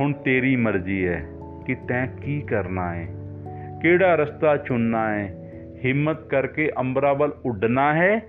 ਹੁਣ 0.00 0.12
ਤੇਰੀ 0.12 0.56
ਮਰਜ਼ੀ 0.56 1.06
ਹੈ 1.06 1.24
ਕਿ 1.66 1.74
ਤੈਂ 1.88 2.06
ਕੀ 2.06 2.40
ਕਰਨਾ 2.40 2.94
ਹੈ, 2.94 3.06
ਕਿਹੜਾ 3.82 4.14
ਰਸਤਾ 4.14 4.56
ਚੁਣਨਾ 4.56 5.14
ਹੈ, 5.14 5.34
ਹਿੰਮਤ 5.84 6.28
ਕਰਕੇ 6.28 6.70
ਅੰਬਰਾਂ 6.78 7.14
ਵੱਲ 7.14 7.32
ਉੱਡਣਾ 7.44 7.92
ਹੈ, 7.94 8.20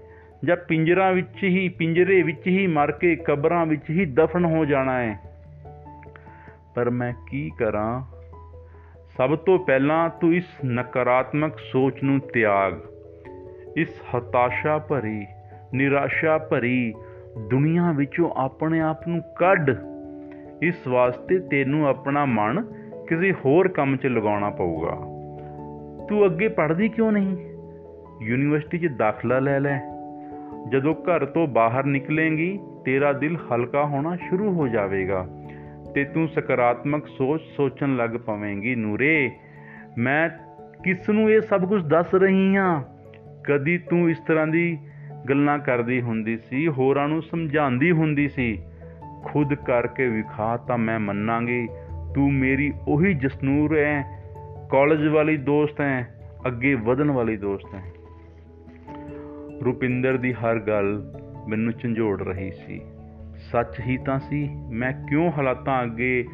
ਜਾਂ 0.43 0.57
ਪਿੰਜਰਾਂ 0.57 1.11
ਵਿੱਚ 1.13 1.43
ਹੀ, 1.43 1.69
ਪਿੰਜਰੇ 1.69 2.21
ਵਿੱਚ 2.23 2.47
ਹੀ 2.47 2.67
ਮਰ 2.67 2.91
ਕੇ 2.91 3.15
ਕਬਰਾਂ 3.15 3.65
ਵਿੱਚ 3.65 3.89
ਹੀ 3.89 4.05
ਦਫਨ 4.05 4.45
ਹੋ 4.45 4.65
ਜਾਣਾ 4.65 4.99
ਹੈ। 5.01 5.19
ਪਰ 6.75 6.89
ਮੈਂ 6.89 7.13
ਕੀ 7.31 7.51
ਕਰਾਂ? 7.59 8.18
ਸਭ 9.17 9.35
ਤੋਂ 9.35 9.59
ਪਹਿਲਾਂ 9.59 10.09
ਤੂੰ 10.09 10.35
ਇਸ 10.35 10.45
ਨਕਾਰਾਤਮਕ 10.65 11.53
ਸੋਚ 11.71 12.03
ਨੂੰ 12.03 12.19
ਤਿਆਗ। 12.19 12.73
ਇਸ 13.77 14.01
ਹਤਾਸ਼ਾ 14.17 14.79
ਭਰੀ, 14.79 15.27
ਨਿਰਾਸ਼ਾ 15.73 16.37
ਭਰੀ 16.37 16.93
ਦੁਨੀਆ 17.49 17.91
ਵਿੱਚੋਂ 17.91 18.29
ਆਪਣੇ 18.37 18.81
ਆਪ 18.81 19.07
ਨੂੰ 19.07 19.21
ਕੱਢ। 19.37 19.75
ਇਸ 20.61 20.87
ਵਾਸਤੇ 20.87 21.39
ਤੈਨੂੰ 21.39 21.87
ਆਪਣਾ 21.87 22.25
ਮਨ 22.25 22.63
ਕਿਸੇ 23.07 23.31
ਹੋਰ 23.31 23.67
ਕੰਮ 23.67 23.95
'ਚ 23.97 24.05
ਲਗਾਉਣਾ 24.05 24.49
ਪਊਗਾ। 24.49 24.95
ਤੂੰ 26.09 26.25
ਅੱਗੇ 26.25 26.47
ਪੜ੍ਹਦੀ 26.47 26.89
ਕਿਉਂ 26.89 27.11
ਨਹੀਂ? 27.11 27.37
ਯੂਨੀਵਰਸਿਟੀ 28.21 28.77
'ਚ 28.77 28.85
ਦਾਖਲਾ 28.85 29.39
ਲੈ 29.39 29.59
ਲੈ। 29.59 29.79
ਜਦੋਂ 30.69 30.93
ਘਰ 30.93 31.25
ਤੋਂ 31.25 31.47
ਬਾਹਰ 31.47 31.83
ਨਿਕਲੇਂਗੀ, 31.83 32.59
ਤੇਰਾ 32.85 33.13
ਦਿਲ 33.13 33.37
ਹਲਕਾ 33.37 33.85
ਹੋਣਾ 33.85 34.15
ਸ਼ੁਰੂ 34.15 34.53
ਹੋ 34.53 34.67
ਜਾਵੇਗਾ। 34.67 35.27
ਤੇ 35.95 36.03
ਤੂੰ 36.03 36.27
ਸਕਾਰਾਤਮਕ 36.27 37.07
ਸੋਚ 37.07 37.41
ਸੋਚਣ 37.41 37.95
ਲੱਗ 37.95 38.09
ਪਵੇਂਗੀ 38.09 38.75
ਨੂਰੇ। 38.75 39.31
ਮੈਂ 39.97 40.29
ਕਿਸ 40.83 41.09
ਨੂੰ 41.09 41.31
ਇਹ 41.31 41.41
ਸਭ 41.41 41.69
ਕੁਝ 41.69 41.85
ਦੱਸ 41.85 42.15
ਰਹੀ 42.15 42.55
ਹਾਂ? 42.55 42.83
ਕਦੀ 43.43 43.77
ਤੂੰ 43.77 44.09
ਇਸ 44.09 44.19
ਤਰ੍ਹਾਂ 44.19 44.47
ਦੀ 44.47 44.77
ਗੱਲਾਂ 45.29 45.59
ਕਰਦੀ 45.59 46.01
ਹੁੰਦੀ 46.01 46.37
ਸੀ, 46.37 46.67
ਹੋਰਾਂ 46.67 47.07
ਨੂੰ 47.07 47.21
ਸਮਝਾਉਂਦੀ 47.21 47.91
ਹੁੰਦੀ 47.91 48.29
ਸੀ। 48.29 48.63
ਖੁਦ 49.25 49.53
ਕਰਕੇ 49.53 50.07
ਵਿਖਾ 50.07 50.57
ਤਾਂ 50.57 50.77
ਮੈਂ 50.77 50.99
ਮੰਨਾਂਗੀ, 50.99 51.67
ਤੂੰ 52.15 52.33
ਮੇਰੀ 52.33 52.73
ਉਹੀ 52.87 53.13
ਜਸਨੂਰ 53.13 53.77
ਹੈ 53.77 54.03
ਕਾਲਜ 54.71 55.07
ਵਾਲੀ 55.07 55.37
ਦੋਸਤ 55.37 55.81
ਹੈ 55.81 56.15
ਅੱਗੇ 56.47 56.73
ਵਧਣ 56.73 57.11
ਵਾਲੀ 57.11 57.37
ਦੋਸਤ 57.37 57.75
ਹੈ 57.75 57.83
ਰੁਪਿੰਦਰ 59.65 60.17
ਦੀ 60.17 60.33
ਹਰ 60.33 60.59
ਗੱਲ 60.59 61.13
ਮੈਨੂੰ 61.49 61.73
ਝੰਜੋੜ 61.73 62.21
ਰਹੀ 62.21 62.51
ਸੀ। 62.51 62.81
ਸੱਚ 63.51 63.79
ਹੀ 63.79 63.97
ਤਾਂ 63.97 64.19
ਸੀ, 64.19 64.49
ਮੈਂ 64.71 64.93
ਕਿਉਂ 64.93 65.31
ਹਾਲਾਤਾਂ 65.31 65.83
ਅੱਗੇ 65.83 66.25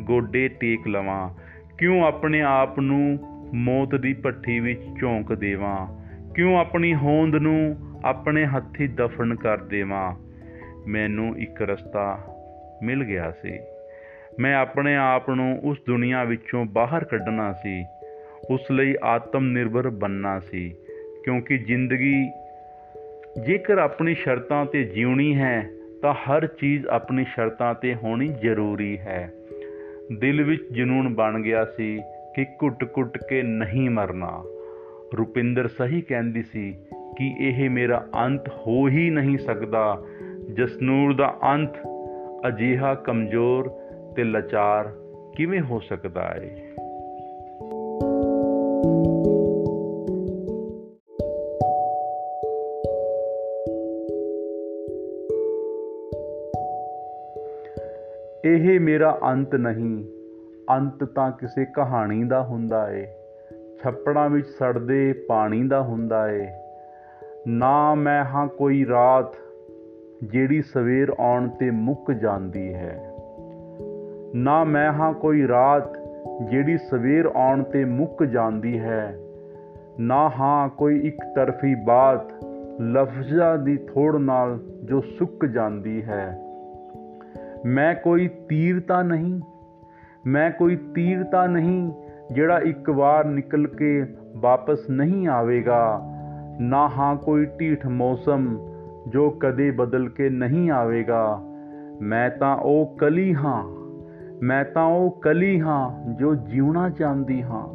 ਗੋਡੇ 0.00 0.48
ਟੇਕ 0.48 0.88
ਲਵਾਂ? 0.88 1.30
ਕਿਉਂ 1.78 2.02
ਆਪਣੇ 2.02 2.42
ਆਪ 2.42 2.80
ਨੂੰ 2.80 3.18
ਮੌਤ 3.54 3.94
ਦੀ 3.94 4.14
ਭੱਠੀ 4.14 4.60
ਵਿੱਚ 4.60 4.82
ਝੋਂਕ 5.00 5.34
ਦੇਵਾਂ? 5.34 6.04
ਕਿਉਂ 6.32 6.58
ਆਪਣੀ 6.58 6.94
ਹੋਂਦ 6.94 7.34
ਨੂੰ 7.34 7.76
ਆਪਣੇ 8.04 8.46
ਹੱਥੀ 8.46 8.88
ਦਫਨ 8.88 9.34
ਕਰ 9.34 9.58
ਦੇਵਾਂ? 9.58 10.16
ਮੈਨੂੰ 10.86 11.38
ਇੱਕ 11.38 11.62
ਰਸਤਾ 11.62 12.18
ਮਿਲ 12.82 13.04
ਗਿਆ 13.04 13.30
ਸੀ। 13.30 13.58
ਮੈਂ 14.40 14.56
ਆਪਣੇ 14.56 14.96
ਆਪ 14.96 15.30
ਨੂੰ 15.30 15.60
ਉਸ 15.64 15.78
ਦੁਨੀਆ 15.86 16.24
ਵਿੱਚੋਂ 16.24 16.64
ਬਾਹਰ 16.64 17.04
ਕੱਢਣਾ 17.04 17.52
ਸੀ। 17.52 17.84
ਉਸ 18.50 18.70
ਲਈ 18.70 18.94
ਆਤਮ 19.04 19.44
ਨਿਰਭਰ 19.44 19.90
ਬੰਨਣਾ 19.90 20.40
ਸੀ, 20.40 20.74
ਕਿਉਂਕਿ 21.24 21.58
ਜ਼ਿੰਦਗੀ 21.58 22.30
ਜੇਕਰ 23.46 23.78
ਆਪਣੀ 23.78 24.14
ਸ਼ਰਤਾਂ 24.14 24.66
ਤੇ 24.66 24.84
ਜਿਉਣੀ 24.84 25.36
ਹੈ 25.36 25.68
ਤਾਂ 26.04 26.14
ਹਰ 26.14 26.46
ਚੀਜ਼ 26.46 26.86
ਆਪਣੀ 26.86 27.24
ਸ਼ਰਤਾਂ 27.24 27.74
ਤੇ 27.74 27.94
ਹੋਣੀ 27.94 28.28
ਜ਼ਰੂਰੀ 28.28 28.98
ਹੈ। 28.98 29.32
ਦਿਲ 30.18 30.42
ਵਿੱਚ 30.42 30.62
ਜਨੂਨ 30.72 31.14
ਬਣ 31.14 31.40
ਗਿਆ 31.40 31.64
ਸੀ 31.64 32.00
ਕਿ 32.36 32.44
ਘੁੱਟ-ਘੁੱਟ 32.44 33.18
ਕੇ 33.28 33.42
ਨਹੀਂ 33.42 33.90
ਮਰਨਾ। 33.90 34.44
ਰੁਪਿੰਦਰ 35.18 35.68
ਸਹੀ 35.68 36.00
ਕਹਿੰਦੀ 36.00 36.42
ਸੀ 36.42 36.76
ਕਿ 37.18 37.36
ਇਹ 37.40 37.70
ਮੇਰਾ 37.70 38.06
ਅੰਤ 38.14 38.48
ਹੋ 38.48 38.88
ਹੀ 38.88 39.10
ਨਹੀਂ 39.10 39.38
ਸਕਦਾ। 39.38 40.02
ਜਸਨੂਰ 40.52 41.14
ਦਾ 41.14 41.38
ਅੰਤ 41.42 41.74
ਅਜੀਹਾ 42.48 42.94
ਕਮਜ਼ੋਰ 42.94 43.68
ਤੇ 44.16 44.24
ਲਾਚਾਰ 44.24 44.92
ਕਿਵੇਂ 45.36 45.60
ਹੋ 45.60 45.78
ਸਕਦਾ 45.78 46.22
ਹੈ 46.22 46.56
ਇਹ 59.04 59.08
ਮੇਰਾ 59.08 59.32
ਅੰਤ 59.32 59.54
ਨਹੀਂ, 59.54 60.04
ਅੰਤ 60.76 61.04
ਤਾਂ 61.04 61.30
ਕਿਸੇ 61.30 61.64
ਕਹਾਣੀ 61.64 62.24
ਦਾ 62.24 62.42
ਹੁੰਦਾ 62.42 62.90
ਏ। 62.90 63.06
ਛੱਪੜਾਂ 63.82 64.30
ਵਿੱਚ 64.30 64.46
ਸੜਦੇ 64.46 65.12
ਪਾਣੀ 65.12 65.68
ਦਾ 65.68 65.82
ਹੁੰਦਾ 65.82 66.30
ਏ। 66.30 66.46
ਨਾ 67.48 67.94
ਮੈਂ 67.94 68.24
ਹਾਂ 68.24 68.46
ਕੋਈ 68.46 68.86
ਰਾਤ 68.88 69.36
ਜਿਹੜੀ 70.22 70.62
ਸਵੇਰ 70.62 71.08
ਆਉਣ 71.20 71.48
ਤੇ 71.48 71.70
ਮੁੱਕ 71.70 72.12
ਜਾਂਦੀ 72.12 72.74
ਹੈ। 72.74 73.14
ਨਾ 74.34 74.64
ਮੈਂ 74.64 74.92
ਹਾਂ 74.92 75.12
ਕੋਈ 75.12 75.48
ਰਾਤ 75.48 75.98
ਜਿਹੜੀ 76.50 76.78
ਸਵੇਰ 76.78 77.24
ਆਉਣ 77.36 77.62
ਤੇ 77.62 77.84
ਮੁੱਕ 77.84 78.22
ਜਾਂਦੀ 78.22 78.80
ਹੈ। 78.80 79.18
ਨਾ 80.00 80.30
ਹਾਂ 80.40 80.68
ਕੋਈ 80.68 81.00
ਇੱਕ 81.00 81.20
ਤਰਫੀ 81.36 81.74
ਬਾਤ 81.74 82.32
ਲਫ਼ਜ਼ਾਂ 82.80 83.58
ਦੀ 83.58 83.76
ਥੋੜ 83.76 84.16
ਨਾਲ 84.16 84.58
ਜੋ 84.84 85.00
ਸੁੱਕ 85.00 85.44
ਜਾਂਦੀ 85.44 86.02
ਹੈ। 86.02 86.43
ਮੈਂ 87.66 87.94
ਕੋਈ 87.94 88.28
ਤੀਰ 88.48 88.80
ਤਾਂ 88.80 89.02
ਨਹੀਂ, 89.04 89.40
ਮੈਂ 90.26 90.50
ਕੋਈ 90.50 90.76
ਤੀਰ 90.94 91.22
ਤਾਂ 91.24 91.48
ਨਹੀਂ 91.48 91.92
ਜਿਹੜਾ 92.32 92.58
ਇੱਕ 92.58 92.90
ਵਾਰ 92.90 93.24
ਨਿਕਲ 93.24 93.66
ਕੇ 93.66 94.06
ਵਾਪਸ 94.36 94.90
ਨਹੀਂ 94.90 95.28
ਆਵੇਗਾ, 95.28 96.00
ਨਾ 96.60 96.88
ਹਾਂ 96.88 97.14
ਕੋਈ 97.16 97.46
ਢੀਠ 97.60 97.86
ਮੌਸਮ 97.86 98.46
ਜੋ 99.08 99.30
ਕਦੇ 99.30 99.70
ਬਦਲ 99.70 100.08
ਕੇ 100.08 100.28
ਨਹੀਂ 100.28 100.70
ਆਵੇਗਾ। 100.70 101.40
ਮੈਂ 102.00 102.28
ਤਾਂ 102.30 102.56
ਉਹ 102.56 102.94
ਕਲੀ 102.98 103.34
ਹਾਂ, 103.34 103.62
ਮੈਂ 104.42 104.64
ਤਾਂ 104.64 104.84
ਉਹ 104.84 105.10
ਕਲੀ 105.22 105.60
ਹਾਂ 105.60 106.12
ਜੋ 106.14 106.34
ਜਿਉਣਾ 106.34 106.88
ਚਾਹੁੰਦੀ 106.90 107.42
ਹਾਂ, 107.42 107.66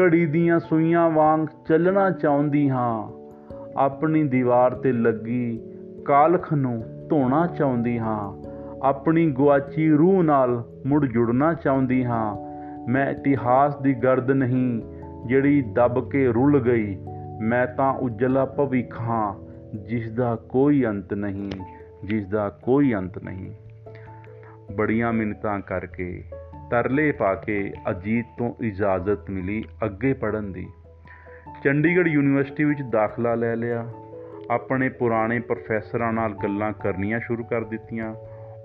ਘੜੀ 0.00 0.26
ਦੀਆਂ 0.26 0.58
ਸੂਈਆਂ 0.60 1.10
ਵਾਂਗ 1.10 1.46
ਚੱਲਣਾ 1.68 2.10
ਚਾਹੁੰਦੀ 2.10 2.68
ਹਾਂ, 2.70 3.08
ਆਪਣੀ 3.76 4.24
ਦੀਵਾਰ 4.24 4.74
ਤੇ 4.74 4.92
ਲੱਗੀ 4.92 5.60
ਕਾਲਖ 6.04 6.52
ਨੂੰ 6.52 6.82
ਧੋਣਾ 7.08 7.46
ਚਾਹੁੰਦੀ 7.46 7.98
ਹਾਂ। 7.98 8.53
ਆਪਣੀ 8.84 9.30
ਗੁਆਚੀ 9.30 9.90
ਰੂਹ 9.90 10.22
ਨਾਲ 10.22 10.64
ਮੁੜ 10.86 11.06
ਜੁੜਨਾ 11.06 11.54
ਚਾਹੁੰਦੀ 11.54 12.04
ਹਾਂ। 12.04 12.36
ਮੈਂ 12.90 13.10
ਇਤਿਹਾਸ 13.10 13.76
ਦੀ 13.76 13.94
ਗਰਦ 13.94 14.30
ਨਹੀਂ, 14.30 14.82
ਜਿਹੜੀ 15.26 15.62
ਦੱਬ 15.62 16.10
ਕੇ 16.10 16.26
ਰੁੱਲ 16.26 16.60
ਗਈ। 16.60 16.96
ਮੈਂ 17.42 17.66
ਤਾਂ 17.66 17.92
ਉਜਲਾ 17.92 18.44
ਭਵਿੱਖ 18.44 19.00
ਹਾਂ 19.00 19.34
ਜਿਸ 19.78 20.12
ਦਾ 20.12 20.36
ਕੋਈ 20.36 20.84
ਅੰਤ 20.84 21.14
ਨਹੀਂ 21.14 21.50
ਜਿਸ 22.04 22.26
ਦਾ 22.26 22.48
ਕੋਈ 22.48 22.94
ਅੰਤ 22.94 23.18
ਨਹੀਂ। 23.18 23.54
ਬੜੀਆਂ 24.76 25.12
ਮਿੰਨਤਾਂ 25.12 25.60
ਕਰਕੇ 25.60 26.24
ਤਰਲੇ 26.70 27.12
ਪਾ 27.12 27.34
ਕੇ 27.34 27.72
ਅਜੀਤ 27.90 28.26
ਤੋਂ 28.38 28.54
ਇਜਾਜ਼ਤ 28.60 29.30
ਮਿਲੀ 29.30 29.64
ਅੱਗੇ 29.84 30.12
ਪੜਨ 30.12 30.52
ਦੀ। 30.52 30.66
ਚੰਡੀਗੜ੍ਹ 31.64 32.08
ਯੂਨੀਵਰਸਿਟੀ 32.08 32.64
ਵਿੱਚ 32.64 32.82
ਦਾਖਲਾ 32.82 33.34
ਲੈ 33.34 33.56
ਲਿਆ। 33.56 33.86
ਆਪਣੇ 34.50 34.88
ਪੁਰਾਣੇ 34.88 35.40
ਪ੍ਰੋਫੈਸਰਾਂ 35.40 36.12
ਨਾਲ 36.12 36.34
ਗੱਲਾਂ 36.34 36.72
ਕਰਨੀਆਂ 36.72 37.20
ਸ਼ੁਰੂ 37.20 37.44
ਕਰ 37.44 37.64
ਦਿੱਤੀਆਂ। 37.64 38.14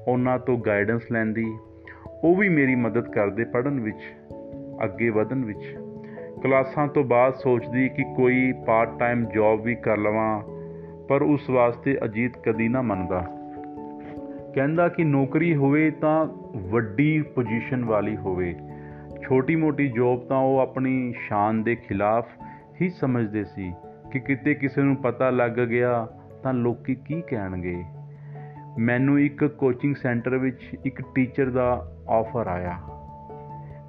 ਉਹਨਾਂ 0.09 0.39
ਤੋਂ 0.39 0.57
ਗਾਈਡੈਂਸ 0.57 1.11
ਲੈਂਦੀ 1.11 1.45
ਉਹ 2.23 2.35
ਵੀ 2.35 2.49
ਮੇਰੀ 2.49 2.75
ਮਦਦ 2.75 3.11
ਕਰਦੇ 3.11 3.43
ਪੜਨ 3.43 3.79
ਵਿੱਚ, 3.79 3.99
ਅੱਗੇ 4.83 5.09
ਵਧਣ 5.09 5.45
ਵਿੱਚ। 5.45 5.77
ਕਲਾਸਾਂ 6.43 6.87
ਤੋਂ 6.87 7.03
ਬਾਅਦ 7.03 7.33
ਸੋਚਦੀ 7.33 7.89
ਕਿ 7.89 8.03
ਕੋਈ 8.15 8.53
ਪਾਰਟ 8.67 8.99
ਟਾਈਮ 8.99 9.25
ਜੌਬ 9.25 9.61
ਵੀ 9.61 9.75
ਕਰ 9.75 9.97
ਲਵਾਂ, 9.97 10.41
ਪਰ 11.07 11.21
ਉਸ 11.21 11.49
ਵਾਸਤੇ 11.49 11.97
ਅਜੀਤ 12.05 12.37
ਕਦੀ 12.37 12.67
ਨਾ 12.67 12.81
ਮੰਨਦਾ। 12.81 13.25
ਕਹਿੰਦਾ 14.55 14.87
ਕਿ 14.87 15.03
ਨੌਕਰੀ 15.03 15.55
ਹੋਵੇ 15.55 15.91
ਤਾਂ 15.91 16.25
ਵੱਡੀ 16.55 17.21
ਪੋਜੀਸ਼ਨ 17.21 17.85
ਵਾਲੀ 17.85 18.17
ਹੋਵੇ। 18.17 18.55
ਛੋਟੀ-ਮੋਟੀ 19.21 19.87
ਜੌਬ 19.87 20.27
ਤਾਂ 20.27 20.37
ਉਹ 20.37 20.59
ਆਪਣੀ 20.59 21.13
ਸ਼ਾਨ 21.27 21.63
ਦੇ 21.63 21.75
ਖਿਲਾਫ 21.75 22.27
ਹੀ 22.81 22.89
ਸਮਝਦੇ 22.89 23.43
ਸੀ 23.43 23.73
ਕਿ 24.11 24.19
ਕਿਤੇ 24.19 24.53
ਕਿਸੇ 24.53 24.81
ਨੂੰ 24.81 24.95
ਪਤਾ 24.95 25.29
ਲੱਗ 25.29 25.51
ਗਿਆ 25.51 26.07
ਤਾਂ 26.43 26.53
ਲੋਕੀ 26.53 26.95
ਕੀ 26.95 27.21
ਕਹਿਣਗੇ। 27.27 27.83
ਮੈਨੂੰ 28.79 29.19
ਇੱਕ 29.19 29.45
ਕੋਚਿੰਗ 29.45 29.95
ਸੈਂਟਰ 29.95 30.37
ਵਿੱਚ 30.37 30.59
ਇੱਕ 30.85 31.01
ਟੀਚਰ 31.15 31.49
ਦਾ 31.49 31.91
ਆਫਰ 32.09 32.47
ਆਇਆ। 32.47 32.77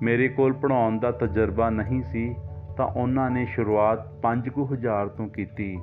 ਮੇਰੇ 0.03 0.29
ਕੋਲ 0.29 0.53
ਪੜਾਉਣ 0.53 0.99
ਦਾ 0.99 1.11
ਤਜਰਬਾ 1.11 1.71
ਨਹੀਂ 1.71 2.03
ਸੀ, 2.03 2.35
ਤਾਂ 2.77 2.87
ਉਹਨਾਂ 2.87 3.31
ਨੇ 3.31 3.47
ਸ਼ੁਰੂਆਤ 3.47 4.13
5000 4.23 5.09
ਤੋਂ 5.09 5.29
ਕੀਤੀ। 5.29 5.79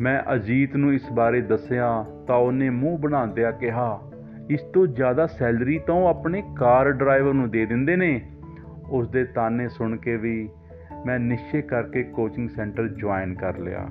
ਮੈਂ 0.00 0.34
ਅਜੀਤ 0.34 0.76
ਨੂੰ 0.76 0.94
ਇਸ 0.94 1.12
ਬਾਰੇ 1.12 1.40
ਦੱਸਿਆ, 1.40 2.04
ਤਾਂ 2.26 2.36
ਉਹਨੇ 2.36 2.70
ਮੂੰਹ 2.70 2.98
ਬਣਾਉਂਦਿਆਂ 2.98 3.52
ਕਿਹਾ, 3.52 4.00
ਇਸ 4.50 4.62
ਤੋਂ 4.62 4.86
ਜ਼ਿਆਦਾ 4.86 5.26
ਸੈਲਰੀ 5.26 5.78
ਤਾਂ 5.78 5.94
ਉਹ 5.94 6.06
ਆਪਣੇ 6.06 6.42
ਕਾਰ 6.56 6.92
ਡਰਾਈਵਰ 6.92 7.32
ਨੂੰ 7.32 7.50
ਦੇ 7.50 7.66
ਦਿੰਦੇ 7.66 7.96
ਨੇ। 7.96 8.30
ਉਸ 8.90 9.08
ਦੇ 9.08 9.24
ਤਾਨੇ 9.24 9.68
ਸੁਣ 9.68 9.96
ਕੇ 9.96 10.16
ਵੀ 10.16 10.48
ਮੈਂ 11.06 11.18
ਨਿਸ਼ਚੈ 11.18 11.60
ਕਰਕੇ 11.60 12.02
ਕੋਚਿੰਗ 12.02 12.48
ਸੈਂਟਰ 12.48 12.88
ਜੁਆਇਨ 12.88 13.34
ਕਰ 13.34 13.58
ਲਿਆ। 13.58 13.88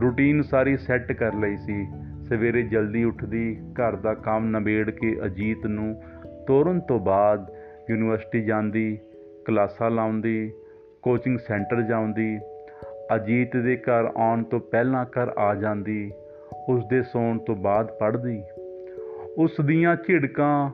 ਰੂਟੀਨ 0.00 0.42
ਸਾਰੀ 0.42 0.76
ਸੈੱਟ 0.76 1.12
ਕਰ 1.12 1.34
ਲਈ 1.34 1.56
ਸੀ। 1.56 1.86
ਸਵੇਰੇ 2.28 2.62
ਜਲਦੀ 2.62 3.04
ਉੱਠਦੀ, 3.04 3.56
ਘਰ 3.72 3.96
ਦਾ 3.96 4.14
ਕੰਮ 4.14 4.48
ਨਵੇੜ 4.50 4.90
ਕੇ 4.90 5.16
ਅਜੀਤ 5.24 5.66
ਨੂੰ 5.66 6.02
ਤੋਰਨ 6.46 6.80
ਤੋਂ 6.80 6.98
ਬਾਅਦ 6.98 7.46
ਯੂਨੀਵਰਸਿਟੀ 7.90 8.44
ਜਾਂਦੀ, 8.44 8.98
ਕਲਾਸਾਂ 9.44 9.90
ਲਾਉਂਦੀ, 9.90 10.50
ਕੋਚਿੰਗ 11.02 11.38
ਸੈਂਟਰ 11.38 11.82
ਜਾਂਦੀ। 11.82 12.38
ਅਜੀਤ 13.14 13.56
ਦੇ 13.56 13.76
ਘਰ 13.76 14.10
ਆਉਣ 14.16 14.42
ਤੋਂ 14.42 14.60
ਪਹਿਲਾਂ 14.60 15.04
ਘਰ 15.04 15.32
ਆ 15.38 15.54
ਜਾਂਦੀ 15.54 16.10
ਉਸ 16.68 16.84
ਦੇ 16.86 17.02
ਸੌਣ 17.02 17.38
ਤੋਂ 17.38 17.56
ਬਾਅਦ 17.56 17.90
ਪੜ੍ਹਦੀ। 17.92 18.42
ਉਸ 19.38 19.60
ਦੀਆਂ 19.64 19.96
ਝਿੜਕਾਂ, 19.96 20.70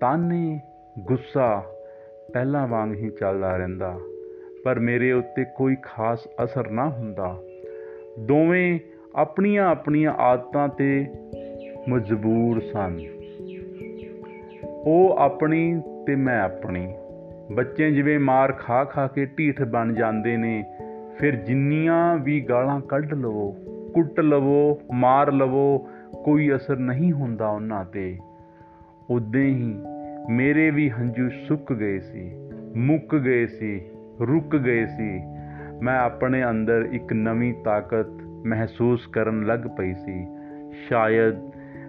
ਤਾਨੇ, 0.00 0.60
ਗੁੱਸਾ 0.98 1.62
ਪਹਿਲਾਂ 2.32 2.66
ਵਾਂਗ 2.68 2.94
ਹੀ 2.94 3.10
ਚੱਲਦਾ 3.10 3.56
ਰਹਿੰਦਾ, 3.56 3.98
ਪਰ 4.64 4.78
ਮੇਰੇ 4.78 5.12
ਉੱਤੇ 5.12 5.44
ਕੋਈ 5.56 5.76
ਖਾਸ 5.82 6.28
ਅਸਰ 6.44 6.70
ਨਾ 6.70 6.88
ਹੁੰਦਾ। 6.88 7.36
ਦੋਵੇਂ 8.18 8.78
ਆਪਣੀਆਂ 9.18 9.66
ਆਪਣੀਆਂ 9.66 10.12
ਆਦਤਾਂ 10.12 10.68
ਤੇ 10.68 11.06
ਮਜਬੂਰ 11.88 12.60
ਸਨ। 12.60 12.98
ਉਹ 14.64 15.16
ਆਪਣੀ 15.18 15.82
ਤੇ 16.06 16.14
ਮੈਂ 16.14 16.40
ਆਪਣੀ। 16.40 16.94
ਬੱਚੇ 17.52 17.90
ਜਿਵੇਂ 17.90 18.18
ਮਾਰ 18.18 18.52
ਖਾ 18.52 18.84
ਖਾ 18.84 19.06
ਕੇ 19.06 19.26
ਢੀਠ 19.26 19.62
ਬਣ 19.62 19.94
ਜਾਂਦੇ 19.94 20.36
ਨੇ, 20.36 20.64
ਫਿਰ 21.18 21.34
ਜਿੰਨੀਆਂ 21.34 22.16
ਵੀ 22.16 22.40
ਗਾਲਾਂ 22.40 22.80
ਕੱਢ 22.80 23.14
ਲਵੋ, 23.14 23.56
ਕੁੱਟ 23.94 24.20
ਲਵੋ, 24.20 24.80
ਮਾਰ 24.92 25.32
ਲਵੋ, 25.32 25.88
ਕੋਈ 26.24 26.54
ਅਸਰ 26.54 26.76
ਨਹੀਂ 26.76 27.12
ਹੁੰਦਾ 27.12 27.48
ਉਹਨਾਂ 27.48 27.84
ਤੇ। 27.84 28.18
ਉਦੋਂ 29.10 29.40
ਹੀ 29.40 29.76
ਮੇਰੇ 30.30 30.70
ਵੀ 30.70 30.90
ਹੰਝੂ 30.90 31.28
ਸੁੱਕ 31.28 31.72
ਗਏ 31.72 31.98
ਸੀ, 31.98 32.32
ਮੁੱਕ 32.76 33.16
ਗਏ 33.16 33.46
ਸੀ, 33.46 33.80
ਰੁਕ 34.20 34.56
ਗਏ 34.56 34.86
ਸੀ। 34.86 35.20
ਮੈਂ 35.82 35.98
ਆਪਣੇ 35.98 36.44
ਅੰਦਰ 36.50 36.88
ਇੱਕ 36.92 37.12
ਨਵੀਂ 37.12 37.54
ਤਾਕਤ 37.64 38.17
ਮਹਿਸੂਸ 38.46 39.06
ਕਰਨ 39.06 39.46
ਲੱਗ 39.46 39.60
ਪਈ 39.78 39.94
ਸੀ। 39.94 40.26
ਸ਼ਾਇਦ 40.88 41.34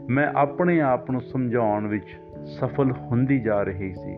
ਮੈਂ 0.10 0.32
ਆਪਣੇ 0.36 0.82
ਆਪ 0.82 1.12
ਨੂੰ 1.12 1.22
ਸਮਝਾਉਣ 1.22 1.88
ਵਿੱਚ 1.88 2.08
ਸਫਲ 2.46 2.92
ਹੁੰਦੀ 2.92 3.40
ਜਾ 3.40 3.64
ਰਹੀ 3.64 3.94
ਸੀ। 3.94 4.18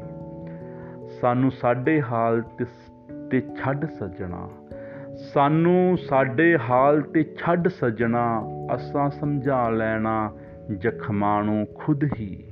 ਸਾਨੂੰ 1.22 1.52
ਸਾਡੇ 1.52 2.02
ਹਾਲ 2.02 2.44
ਤੇ 3.32 3.41
ਛੱਡ 3.41 3.86
ਸੱਜਣਾ। 3.86 4.50
ਸਾਨੂੰ 5.34 5.98
ਸਾਡੇ 5.98 6.58
ਹਾਲ 6.58 7.02
ਤੇ 7.02 7.24
ਛੱਡ 7.24 7.67
ਸੱਜਣਾ, 7.67 8.44
ਅਸਾਂ 8.76 9.10
ਸਮਝਾ 9.10 9.70
ਲੈਣਾ 9.70 10.34
ਜ਼ਖਮਾਂ 10.78 11.44
ਨੂੰ 11.44 11.67
ਖੁਦ 11.76 12.04
ਹੀ। 12.20 12.44